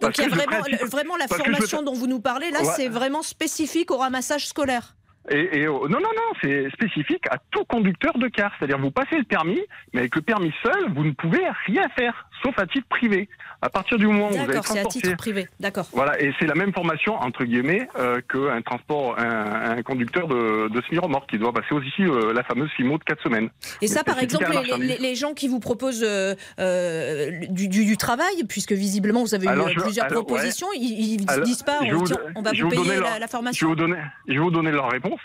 Donc 0.01 0.19
il 0.19 0.23
y 0.23 0.27
a 0.27 0.29
vraiment, 0.29 0.62
vraiment 0.90 1.16
la 1.16 1.27
formation 1.27 1.83
dont 1.83 1.95
vous 1.95 2.07
nous 2.07 2.21
parlez 2.21 2.51
là, 2.51 2.64
c'est 2.64 2.88
vraiment 2.88 3.23
spécifique 3.23 3.90
au 3.90 3.97
ramassage 3.97 4.47
scolaire. 4.47 4.95
Et, 5.29 5.62
et, 5.62 5.66
non, 5.66 5.88
non, 5.88 6.01
non, 6.01 6.33
c'est 6.40 6.71
spécifique 6.71 7.25
à 7.31 7.38
tout 7.51 7.64
conducteur 7.64 8.16
de 8.16 8.29
car. 8.29 8.53
C'est-à-dire, 8.59 8.79
vous 8.79 8.92
passez 8.92 9.16
le 9.16 9.25
permis, 9.25 9.61
mais 9.92 10.01
avec 10.01 10.14
le 10.14 10.23
permis 10.23 10.53
seul, 10.62 10.92
vous 10.95 11.05
ne 11.05 11.12
pouvez 11.12 11.42
rien 11.66 11.88
faire, 11.97 12.29
sauf 12.42 12.59
à 12.59 12.66
titre 12.66 12.87
privé. 12.88 13.29
À 13.62 13.70
partir 13.70 13.99
du 13.99 14.07
moment 14.07 14.29
où 14.29 14.33
vous 14.33 14.38
allez 14.38 14.53
transporter... 14.53 14.83
c'est 14.83 14.99
à 14.99 15.01
titre 15.01 15.16
privé, 15.16 15.49
d'accord. 15.61 15.87
Voilà, 15.92 16.20
et 16.20 16.33
c'est 16.38 16.46
la 16.46 16.55
même 16.55 16.72
formation, 16.72 17.14
entre 17.14 17.44
guillemets, 17.44 17.88
euh, 17.99 18.20
qu'un 18.29 18.61
transport, 18.62 19.18
un, 19.18 19.83
conducteur 19.83 20.29
de, 20.29 20.68
de 20.68 20.83
semi-remorque 20.83 21.31
qui 21.31 21.38
doit 21.38 21.53
passer 21.53 21.72
aussi 21.72 22.03
euh, 22.03 22.33
la 22.33 22.42
fameuse 22.44 22.70
FIMO 22.72 22.99
de 22.99 23.05
4 23.05 23.22
semaines. 23.22 23.51
Et 23.81 23.87
ça, 23.87 24.05
par 24.05 24.18
exemple, 24.18 24.46
les, 24.79 25.14
gens 25.14 25.35
qui 25.35 25.49
vous 25.49 25.61
proposent 25.61 26.05
euh, 26.05 26.35
du, 27.49 27.68
du, 27.68 27.96
travail, 27.96 28.44
puisque 28.49 28.72
visiblement 28.72 29.22
vous 29.22 29.35
avez 29.35 29.46
eu 29.46 29.75
plusieurs 29.77 30.09
propositions, 30.09 30.68
ils 30.75 31.16
ne 31.20 31.44
disent 31.44 31.62
pas, 31.62 31.81
on, 31.83 32.42
va 32.42 32.53
vous 32.53 32.68
payer 32.68 33.01
la, 33.18 33.29
formation. 33.29 33.66
Je 33.66 33.66
vais, 33.66 33.70
vous 33.70 33.88
donner, 33.88 34.03
je 34.29 34.35
vais 34.35 34.38
vous 34.38 34.51
donner 34.51 34.70
leur 34.70 34.90
réponse 34.90 35.20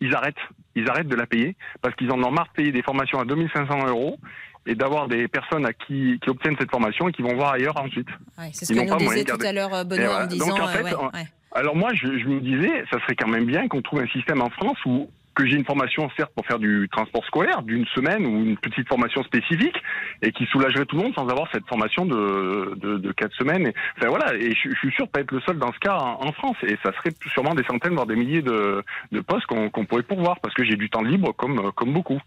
ils 0.00 0.14
arrêtent. 0.14 0.36
Ils 0.74 0.88
arrêtent 0.90 1.08
de 1.08 1.16
la 1.16 1.26
payer 1.26 1.56
parce 1.80 1.94
qu'ils 1.94 2.10
en 2.10 2.22
ont 2.22 2.30
marre 2.30 2.48
de 2.48 2.52
payer 2.52 2.72
des 2.72 2.82
formations 2.82 3.20
à 3.20 3.24
2500 3.24 3.86
euros 3.86 4.18
et 4.66 4.74
d'avoir 4.74 5.08
des 5.08 5.28
personnes 5.28 5.66
à 5.66 5.72
qui, 5.72 6.18
qui 6.22 6.30
obtiennent 6.30 6.56
cette 6.58 6.70
formation 6.70 7.08
et 7.08 7.12
qui 7.12 7.22
vont 7.22 7.34
voir 7.34 7.52
ailleurs 7.52 7.76
ensuite. 7.76 8.08
c'est 8.52 8.64
ce 8.64 8.72
que 8.72 8.80
nous 8.80 8.96
disait 8.96 9.24
tout 9.24 9.38
à 9.44 9.52
l'heure 9.52 9.74
euh, 9.74 9.84
Benoît 9.84 10.24
en 10.24 10.26
disant. 10.26 10.56
Euh, 10.56 11.08
alors 11.52 11.76
moi, 11.76 11.92
je, 11.94 12.18
je, 12.18 12.26
me 12.26 12.40
disais, 12.40 12.84
ça 12.90 12.98
serait 13.00 13.14
quand 13.14 13.28
même 13.28 13.44
bien 13.44 13.68
qu'on 13.68 13.82
trouve 13.82 14.00
un 14.00 14.08
système 14.08 14.42
en 14.42 14.50
France 14.50 14.78
où 14.86 15.08
que 15.34 15.46
j'ai 15.46 15.56
une 15.56 15.64
formation 15.64 16.10
certes 16.16 16.32
pour 16.34 16.46
faire 16.46 16.58
du 16.58 16.88
transport 16.90 17.24
scolaire 17.26 17.62
d'une 17.62 17.86
semaine 17.94 18.26
ou 18.26 18.44
une 18.44 18.56
petite 18.56 18.88
formation 18.88 19.22
spécifique 19.24 19.76
et 20.22 20.32
qui 20.32 20.44
soulagerait 20.46 20.86
tout 20.86 20.96
le 20.96 21.02
monde 21.02 21.14
sans 21.14 21.28
avoir 21.28 21.48
cette 21.52 21.66
formation 21.66 22.06
de, 22.06 22.74
de, 22.76 22.98
de 22.98 23.12
quatre 23.12 23.34
semaines. 23.36 23.66
Et, 23.66 23.74
enfin 23.98 24.08
voilà, 24.08 24.34
et 24.34 24.50
je, 24.54 24.74
suis 24.76 24.92
sûr 24.92 25.06
de 25.06 25.10
pas 25.10 25.20
être 25.20 25.32
le 25.32 25.40
seul 25.40 25.58
dans 25.58 25.72
ce 25.72 25.78
cas 25.78 25.96
en, 25.96 26.32
France 26.32 26.56
et 26.62 26.76
ça 26.84 26.92
serait 26.94 27.14
sûrement 27.32 27.54
des 27.54 27.64
centaines 27.64 27.94
voire 27.94 28.06
des 28.06 28.16
milliers 28.16 28.42
de, 28.42 28.82
de 29.12 29.20
postes 29.20 29.46
qu'on 29.46 29.84
pourrait 29.86 30.02
pourvoir 30.02 30.40
parce 30.40 30.54
que 30.54 30.64
j'ai 30.64 30.76
du 30.76 30.90
temps 30.90 31.02
libre 31.02 31.32
comme 31.32 31.70
comme 31.72 31.92
beaucoup. 31.92 32.20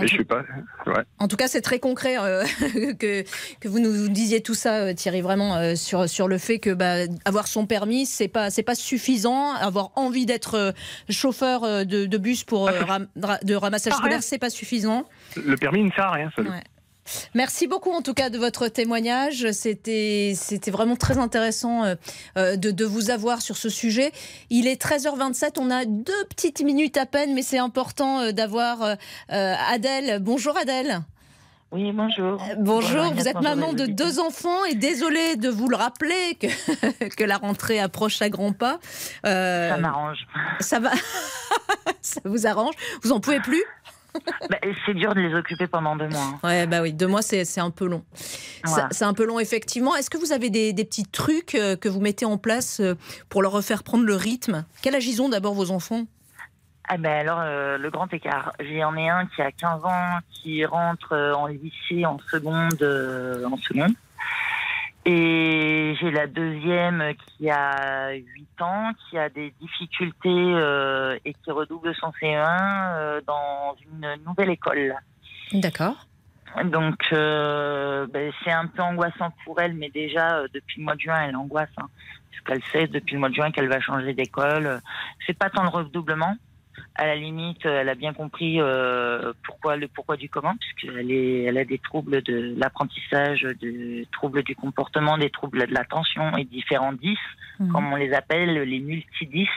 et 0.00 0.06
je 0.06 0.16
sais 0.16 0.24
pas. 0.24 0.42
Ouais. 0.86 1.02
En 1.18 1.28
tout 1.28 1.36
cas, 1.36 1.48
c'est 1.48 1.60
très 1.60 1.78
concret 1.78 2.16
euh, 2.18 2.44
que 2.98 3.22
que 3.60 3.68
vous 3.68 3.80
nous 3.80 4.08
disiez 4.08 4.42
tout 4.42 4.54
ça, 4.54 4.76
euh, 4.76 4.94
Thierry, 4.94 5.20
vraiment 5.20 5.56
euh, 5.56 5.74
sur 5.74 6.08
sur 6.08 6.28
le 6.28 6.38
fait 6.38 6.58
que 6.58 6.70
bah, 6.70 7.06
avoir 7.24 7.46
son 7.46 7.66
permis 7.66 8.06
c'est 8.06 8.28
pas 8.28 8.50
c'est 8.50 8.62
pas 8.62 8.74
suffisant, 8.74 9.52
avoir 9.54 9.90
envie 9.96 10.26
d'être 10.26 10.74
chauffeur 11.08 11.62
de, 11.84 12.06
de 12.06 12.18
bus 12.18 12.44
pour 12.48 12.68
euh, 12.68 12.72
de 13.42 13.54
ramassage 13.54 13.92
scolaire, 13.92 14.22
c'est 14.22 14.38
pas 14.38 14.50
suffisant. 14.50 15.04
Le 15.36 15.56
permis 15.56 15.84
ne 15.84 15.90
sert 15.92 16.06
à 16.06 16.12
rien. 16.12 16.30
Seul. 16.34 16.50
Merci 17.34 17.66
beaucoup 17.68 17.90
en 17.90 18.02
tout 18.02 18.12
cas 18.12 18.28
de 18.28 18.36
votre 18.36 18.68
témoignage. 18.68 19.50
C'était 19.52 20.34
vraiment 20.66 20.96
très 20.96 21.16
intéressant 21.16 21.84
euh, 21.84 21.94
euh, 22.36 22.56
de, 22.56 22.70
de, 22.70 22.84
vous 22.84 23.10
avoir 23.10 23.40
sur 23.40 23.56
ce 23.56 23.68
sujet. 23.68 24.12
Il 24.50 24.66
est 24.66 24.82
13h27, 24.82 25.52
on 25.58 25.70
a 25.70 25.84
deux 25.86 26.24
petites 26.28 26.60
minutes 26.62 26.96
à 26.96 27.06
peine, 27.06 27.32
mais 27.34 27.42
c'est 27.42 27.58
important 27.58 28.32
d'avoir 28.32 28.96
Adèle. 29.28 30.18
Bonjour 30.20 30.56
Adèle. 30.58 31.00
Oui, 31.70 31.92
bonjour. 31.92 32.42
bonjour, 32.58 33.12
vous 33.12 33.28
êtes 33.28 33.42
maman 33.42 33.74
de 33.74 33.84
deux 33.84 34.20
enfants 34.20 34.64
et 34.64 34.74
désolée 34.74 35.36
de 35.36 35.50
vous 35.50 35.68
le 35.68 35.76
rappeler 35.76 36.38
que, 36.40 37.08
que 37.16 37.24
la 37.24 37.36
rentrée 37.36 37.78
approche 37.78 38.22
à 38.22 38.30
grands 38.30 38.52
pas. 38.52 38.78
ça 39.22 39.76
m'arrange. 39.78 40.26
Ça 40.60 40.80
va? 40.80 40.90
Ça 42.00 42.20
vous 42.24 42.46
arrange? 42.46 42.74
Vous 43.02 43.12
en 43.12 43.20
pouvez 43.20 43.40
plus? 43.40 43.62
Bah, 44.48 44.56
c'est 44.86 44.94
dur 44.94 45.14
de 45.14 45.20
les 45.20 45.34
occuper 45.34 45.66
pendant 45.66 45.96
deux 45.96 46.08
mois. 46.08 46.22
Hein. 46.22 46.38
Ouais, 46.42 46.66
bah 46.66 46.80
oui, 46.82 46.92
deux 46.92 47.06
mois, 47.06 47.22
c'est 47.22 47.60
un 47.60 47.70
peu 47.70 47.86
long. 47.86 48.04
C'est 48.90 49.04
un 49.04 49.14
peu 49.14 49.24
long, 49.24 49.38
effectivement. 49.38 49.94
Est-ce 49.96 50.10
que 50.10 50.18
vous 50.18 50.32
avez 50.32 50.50
des, 50.50 50.72
petits 50.72 51.04
trucs 51.04 51.54
euh, 51.54 51.76
que 51.76 51.88
vous 51.88 52.00
mettez 52.00 52.24
en 52.24 52.38
place 52.38 52.80
euh, 52.80 52.94
pour 53.28 53.42
leur 53.42 53.52
refaire 53.52 53.82
prendre 53.82 54.04
le 54.04 54.14
rythme? 54.14 54.64
Quel 54.82 54.94
âge 54.94 55.06
ils 55.06 55.20
ont 55.20 55.28
d'abord 55.28 55.54
vos 55.54 55.70
enfants? 55.70 56.06
Ah 56.88 56.96
ben 56.96 57.20
alors, 57.20 57.40
euh, 57.40 57.78
le 57.78 57.90
grand 57.90 58.12
écart. 58.12 58.52
J'en 58.60 58.96
ai 58.96 59.08
un 59.08 59.26
qui 59.26 59.42
a 59.42 59.52
15 59.52 59.84
ans, 59.84 60.18
qui 60.30 60.64
rentre 60.64 61.14
en 61.36 61.46
lycée 61.46 62.06
en 62.06 62.18
seconde. 62.30 62.82
en 62.82 63.56
seconde. 63.58 63.94
Et 65.10 65.96
j'ai 65.98 66.10
la 66.10 66.26
deuxième 66.26 67.14
qui 67.16 67.48
a 67.48 68.10
8 68.12 68.60
ans, 68.60 68.90
qui 69.08 69.16
a 69.16 69.30
des 69.30 69.54
difficultés 69.58 70.28
euh, 70.28 71.18
et 71.24 71.32
qui 71.32 71.50
redouble 71.50 71.94
son 71.94 72.10
CE1 72.20 72.44
euh, 72.44 73.20
dans 73.26 73.74
une 73.90 74.22
nouvelle 74.26 74.50
école. 74.50 74.94
D'accord. 75.54 76.06
Donc 76.62 77.06
euh, 77.12 78.06
ben, 78.12 78.30
c'est 78.44 78.50
un 78.50 78.66
peu 78.66 78.82
angoissant 78.82 79.32
pour 79.46 79.58
elle, 79.62 79.72
mais 79.72 79.88
déjà 79.88 80.42
depuis 80.52 80.80
le 80.80 80.84
mois 80.84 80.94
de 80.94 81.00
juin, 81.00 81.22
elle 81.26 81.36
angoisse. 81.36 81.70
Hein, 81.78 81.88
parce 82.30 82.60
qu'elle 82.60 82.70
sait 82.70 82.86
depuis 82.86 83.14
le 83.14 83.20
mois 83.20 83.30
de 83.30 83.34
juin 83.34 83.50
qu'elle 83.50 83.68
va 83.68 83.80
changer 83.80 84.12
d'école. 84.12 84.82
C'est 85.26 85.38
pas 85.38 85.48
tant 85.48 85.62
le 85.62 85.70
redoublement, 85.70 86.36
à 86.94 87.06
la 87.06 87.16
limite, 87.16 87.64
elle 87.64 87.88
a 87.88 87.94
bien 87.94 88.12
compris 88.12 88.60
euh, 88.60 89.32
pourquoi 89.44 89.76
le 89.76 89.88
pourquoi 89.88 90.16
du 90.16 90.28
comment, 90.28 90.54
puisqu'elle 90.56 91.10
est, 91.10 91.44
elle 91.44 91.58
a 91.58 91.64
des 91.64 91.78
troubles 91.78 92.22
de 92.22 92.54
l'apprentissage, 92.56 93.46
des 93.60 94.06
troubles 94.12 94.42
du 94.42 94.56
comportement, 94.56 95.18
des 95.18 95.30
troubles 95.30 95.66
de 95.66 95.74
l'attention 95.74 96.36
et 96.36 96.44
différents 96.44 96.92
10, 96.92 97.16
mhm. 97.60 97.72
comme 97.72 97.92
on 97.92 97.96
les 97.96 98.12
appelle, 98.12 98.62
les 98.62 98.80
multi-10. 98.80 99.48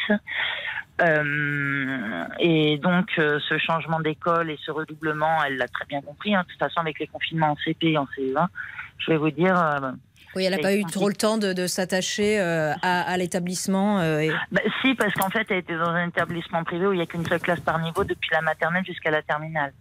Euh, 1.01 2.25
et 2.39 2.77
donc, 2.77 3.07
euh, 3.17 3.39
ce 3.49 3.57
changement 3.57 3.99
d'école 3.99 4.51
et 4.51 4.59
ce 4.63 4.71
redoublement, 4.71 5.43
elle 5.43 5.57
l'a 5.57 5.67
très 5.67 5.85
bien 5.85 6.01
compris. 6.01 6.35
Hein. 6.35 6.43
De 6.43 6.51
toute 6.51 6.59
façon, 6.59 6.81
avec 6.81 6.99
les 6.99 7.07
confinements 7.07 7.51
en 7.51 7.55
CP 7.55 7.91
et 7.91 7.97
en 7.97 8.05
CE1, 8.17 8.47
je 8.99 9.11
vais 9.11 9.17
vous 9.17 9.31
dire, 9.31 9.55
oui, 10.35 10.45
elle 10.45 10.51
n'a 10.51 10.59
pas 10.59 10.73
eu 10.73 10.83
trop 10.85 11.09
le 11.09 11.15
temps 11.15 11.37
de, 11.37 11.67
s'attacher 11.67 12.39
euh, 12.39 12.73
à, 12.81 13.17
l'établissement. 13.17 13.99
Euh, 13.99 14.27
bah, 14.51 14.61
si, 14.81 14.95
parce 14.95 15.13
qu'en 15.13 15.29
fait, 15.29 15.45
elle 15.49 15.57
était 15.57 15.77
dans 15.77 15.89
un 15.89 16.07
établissement 16.07 16.63
privé 16.63 16.87
où 16.87 16.93
il 16.93 16.97
n'y 16.97 17.03
a 17.03 17.05
qu'une 17.05 17.25
seule 17.25 17.39
classe 17.39 17.59
par 17.59 17.79
niveau 17.79 18.03
depuis 18.03 18.29
la 18.31 18.41
maternelle 18.41 18.85
jusqu'à 18.85 19.11
la 19.11 19.21
terminale. 19.21 19.73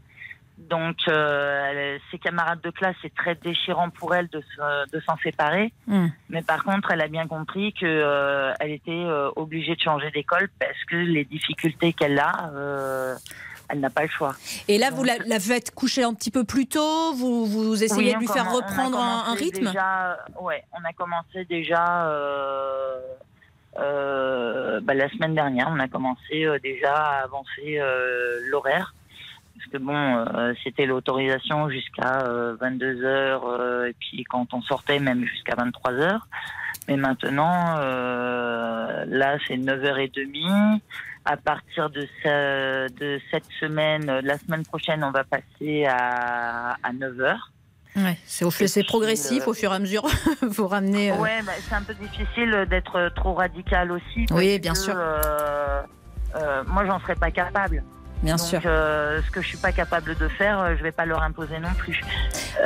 Donc, 0.59 0.97
euh, 1.09 1.99
ses 2.11 2.19
camarades 2.19 2.61
de 2.61 2.71
classe, 2.71 2.95
c'est 3.01 3.15
très 3.15 3.35
déchirant 3.35 3.89
pour 3.89 4.15
elle 4.15 4.29
de, 4.29 4.43
s'en 5.07 5.17
séparer. 5.19 5.73
Hmm. 5.87 6.09
Mais 6.29 6.43
par 6.43 6.65
contre, 6.65 6.91
elle 6.91 7.01
a 7.01 7.09
bien 7.09 7.27
compris 7.27 7.73
qu'elle 7.73 8.55
elle 8.61 8.71
était 8.71 9.07
obligée 9.37 9.75
de 9.75 9.81
changer 9.81 10.11
d'école 10.11 10.51
parce 10.59 10.85
que 10.89 10.97
les 10.97 11.25
difficultés 11.25 11.93
qu'elle 11.95 12.19
a 12.19 13.17
elle 13.71 13.81
n'a 13.81 13.91
pas 13.91 14.03
le 14.03 14.09
choix. 14.09 14.35
Et 14.69 14.79
là, 14.79 14.91
vous 14.91 15.05
la, 15.05 15.41
faites 15.41 15.71
coucher 15.75 16.03
un 16.03 16.15
petit 16.15 16.31
peu 16.31 16.45
plus 16.45 16.67
tôt 16.67 17.13
Vous, 17.15 17.47
vous 17.47 17.83
essayez 17.83 18.15
de 18.15 18.19
lui 18.19 18.27
faire 18.27 18.53
reprendre 18.53 18.99
un, 18.99 19.35
rythme? 19.35 19.73
Oui, 20.41 20.55
on 20.73 20.85
a 20.85 20.93
commencé 20.93 21.45
déjà 21.45 22.07
euh, 22.07 22.99
euh, 23.79 24.81
bah, 24.83 24.95
la 24.95 25.09
semaine 25.11 25.35
dernière. 25.35 25.69
On 25.71 25.79
a 25.79 25.89
commencé 25.89 26.45
euh, 26.45 26.59
déjà 26.59 26.95
à 26.95 27.25
avancer 27.25 27.81
l'horaire. 28.51 28.95
Parce 29.57 29.73
que 29.73 29.79
bon, 29.79 30.55
c'était 30.65 30.87
l'autorisation 30.87 31.69
jusqu'à 31.69 32.25
22 32.61 33.05
h 33.05 33.89
et 33.89 33.93
puis 33.93 34.25
quand 34.25 34.55
on 34.55 34.63
sortait 34.63 34.99
même 34.99 35.27
jusqu'à 35.27 35.55
23 35.55 35.93
h 35.93 36.19
Mais 36.89 36.97
maintenant, 36.97 37.77
là, 37.77 39.37
c'est 39.47 39.57
9h30 39.57 40.81
à 41.25 41.37
partir 41.37 41.91
de, 41.91 42.09
de 42.99 43.21
cette 43.31 43.47
semaine, 43.59 44.09
euh, 44.09 44.21
la 44.23 44.39
semaine 44.39 44.65
prochaine, 44.65 45.05
on 45.05 45.11
va 45.11 45.25
passer 45.25 45.87
à, 45.87 46.77
à 46.83 46.93
9 46.93 47.21
heures. 47.21 47.53
Ouais, 47.97 48.17
c'est 48.25 48.85
progressif 48.85 49.49
au 49.49 49.55
fur 49.55 49.73
et 49.73 49.75
à 49.75 49.79
mesure. 49.79 50.07
vous 50.43 50.69
ramener. 50.69 51.11
Euh... 51.11 51.17
Ouais, 51.17 51.43
bah, 51.45 51.53
c'est 51.69 51.75
un 51.75 51.83
peu 51.83 51.95
difficile 51.95 52.67
d'être 52.71 53.11
trop 53.17 53.35
radical 53.35 53.91
aussi. 53.91 54.27
Oui, 54.31 54.59
bien 54.61 54.75
sûr. 54.75 54.95
Euh, 54.97 55.83
euh, 56.37 56.63
moi, 56.69 56.87
j'en 56.87 57.01
serais 57.01 57.17
pas 57.17 57.31
capable. 57.31 57.83
Bien 58.23 58.37
sûr. 58.37 58.61
Euh, 58.67 59.21
ce 59.25 59.31
que 59.31 59.41
je 59.41 59.49
suis 59.49 59.57
pas 59.57 59.73
capable 59.73 60.17
de 60.17 60.29
faire, 60.29 60.61
euh, 60.61 60.75
je 60.77 60.83
vais 60.83 60.93
pas 60.93 61.07
leur 61.07 61.23
imposer 61.23 61.59
non 61.59 61.73
plus. 61.77 62.01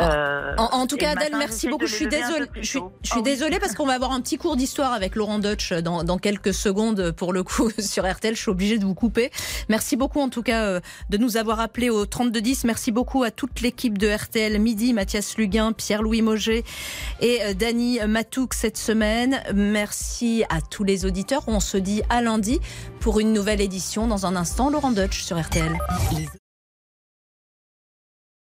Euh, 0.01 0.55
en, 0.57 0.87
tout 0.87 0.97
cas, 0.97 1.11
Adèle, 1.11 1.37
merci 1.37 1.69
beaucoup. 1.69 1.87
Je 1.87 1.95
suis 1.95 2.09
désolée. 2.09 2.47
Je 2.57 2.63
suis, 2.63 2.81
je 3.03 3.11
suis 3.11 3.23
désolée 3.23 3.61
parce 3.61 3.75
qu'on 3.75 3.87
va 3.87 3.95
avoir 3.95 4.13
un 4.13 4.21
petit 4.21 4.39
cours 4.39 4.57
d'histoire 4.57 4.93
avec 4.93 5.15
Laurent 5.15 5.39
Deutsch 5.39 5.73
dans, 5.73 6.03
dans, 6.03 6.19
quelques 6.19 6.55
secondes 6.55 7.13
pour 7.13 7.33
le 7.33 7.43
coup 7.43 7.71
sur 7.79 8.11
RTL. 8.11 8.35
Je 8.35 8.41
suis 8.41 8.51
obligée 8.51 8.79
de 8.79 8.85
vous 8.85 8.95
couper. 8.95 9.31
Merci 9.69 9.97
beaucoup 9.97 10.21
en 10.21 10.29
tout 10.29 10.43
cas 10.43 10.65
euh, 10.65 10.81
de 11.11 11.19
nous 11.19 11.37
avoir 11.37 11.61
appelé 11.61 11.91
au 11.91 12.07
3210. 12.07 12.65
Merci 12.65 12.91
beaucoup 12.91 13.23
à 13.23 13.31
toute 13.31 13.61
l'équipe 13.61 13.99
de 13.99 14.09
RTL 14.09 14.59
Midi, 14.59 14.93
Mathias 14.93 15.37
Luguin, 15.37 15.73
Pierre-Louis 15.73 16.23
Moget 16.23 16.65
et 17.21 17.43
euh, 17.43 17.55
Dany 17.55 18.01
Matouk 18.07 18.55
cette 18.55 18.79
semaine. 18.79 19.41
Merci 19.55 20.45
à 20.49 20.61
tous 20.61 20.85
les 20.85 21.05
auditeurs. 21.05 21.45
On 21.47 21.61
se 21.61 21.77
dit 21.77 22.03
à 22.11 22.23
lundi 22.23 22.61
pour 23.01 23.21
une 23.21 23.33
nouvelle 23.33 23.61
édition. 23.61 24.07
Dans 24.07 24.27
un 24.27 24.35
instant, 24.35 24.71
Laurent 24.71 24.93
Deutsch 24.93 25.23
sur 25.23 25.37
RTL. 25.45 26.44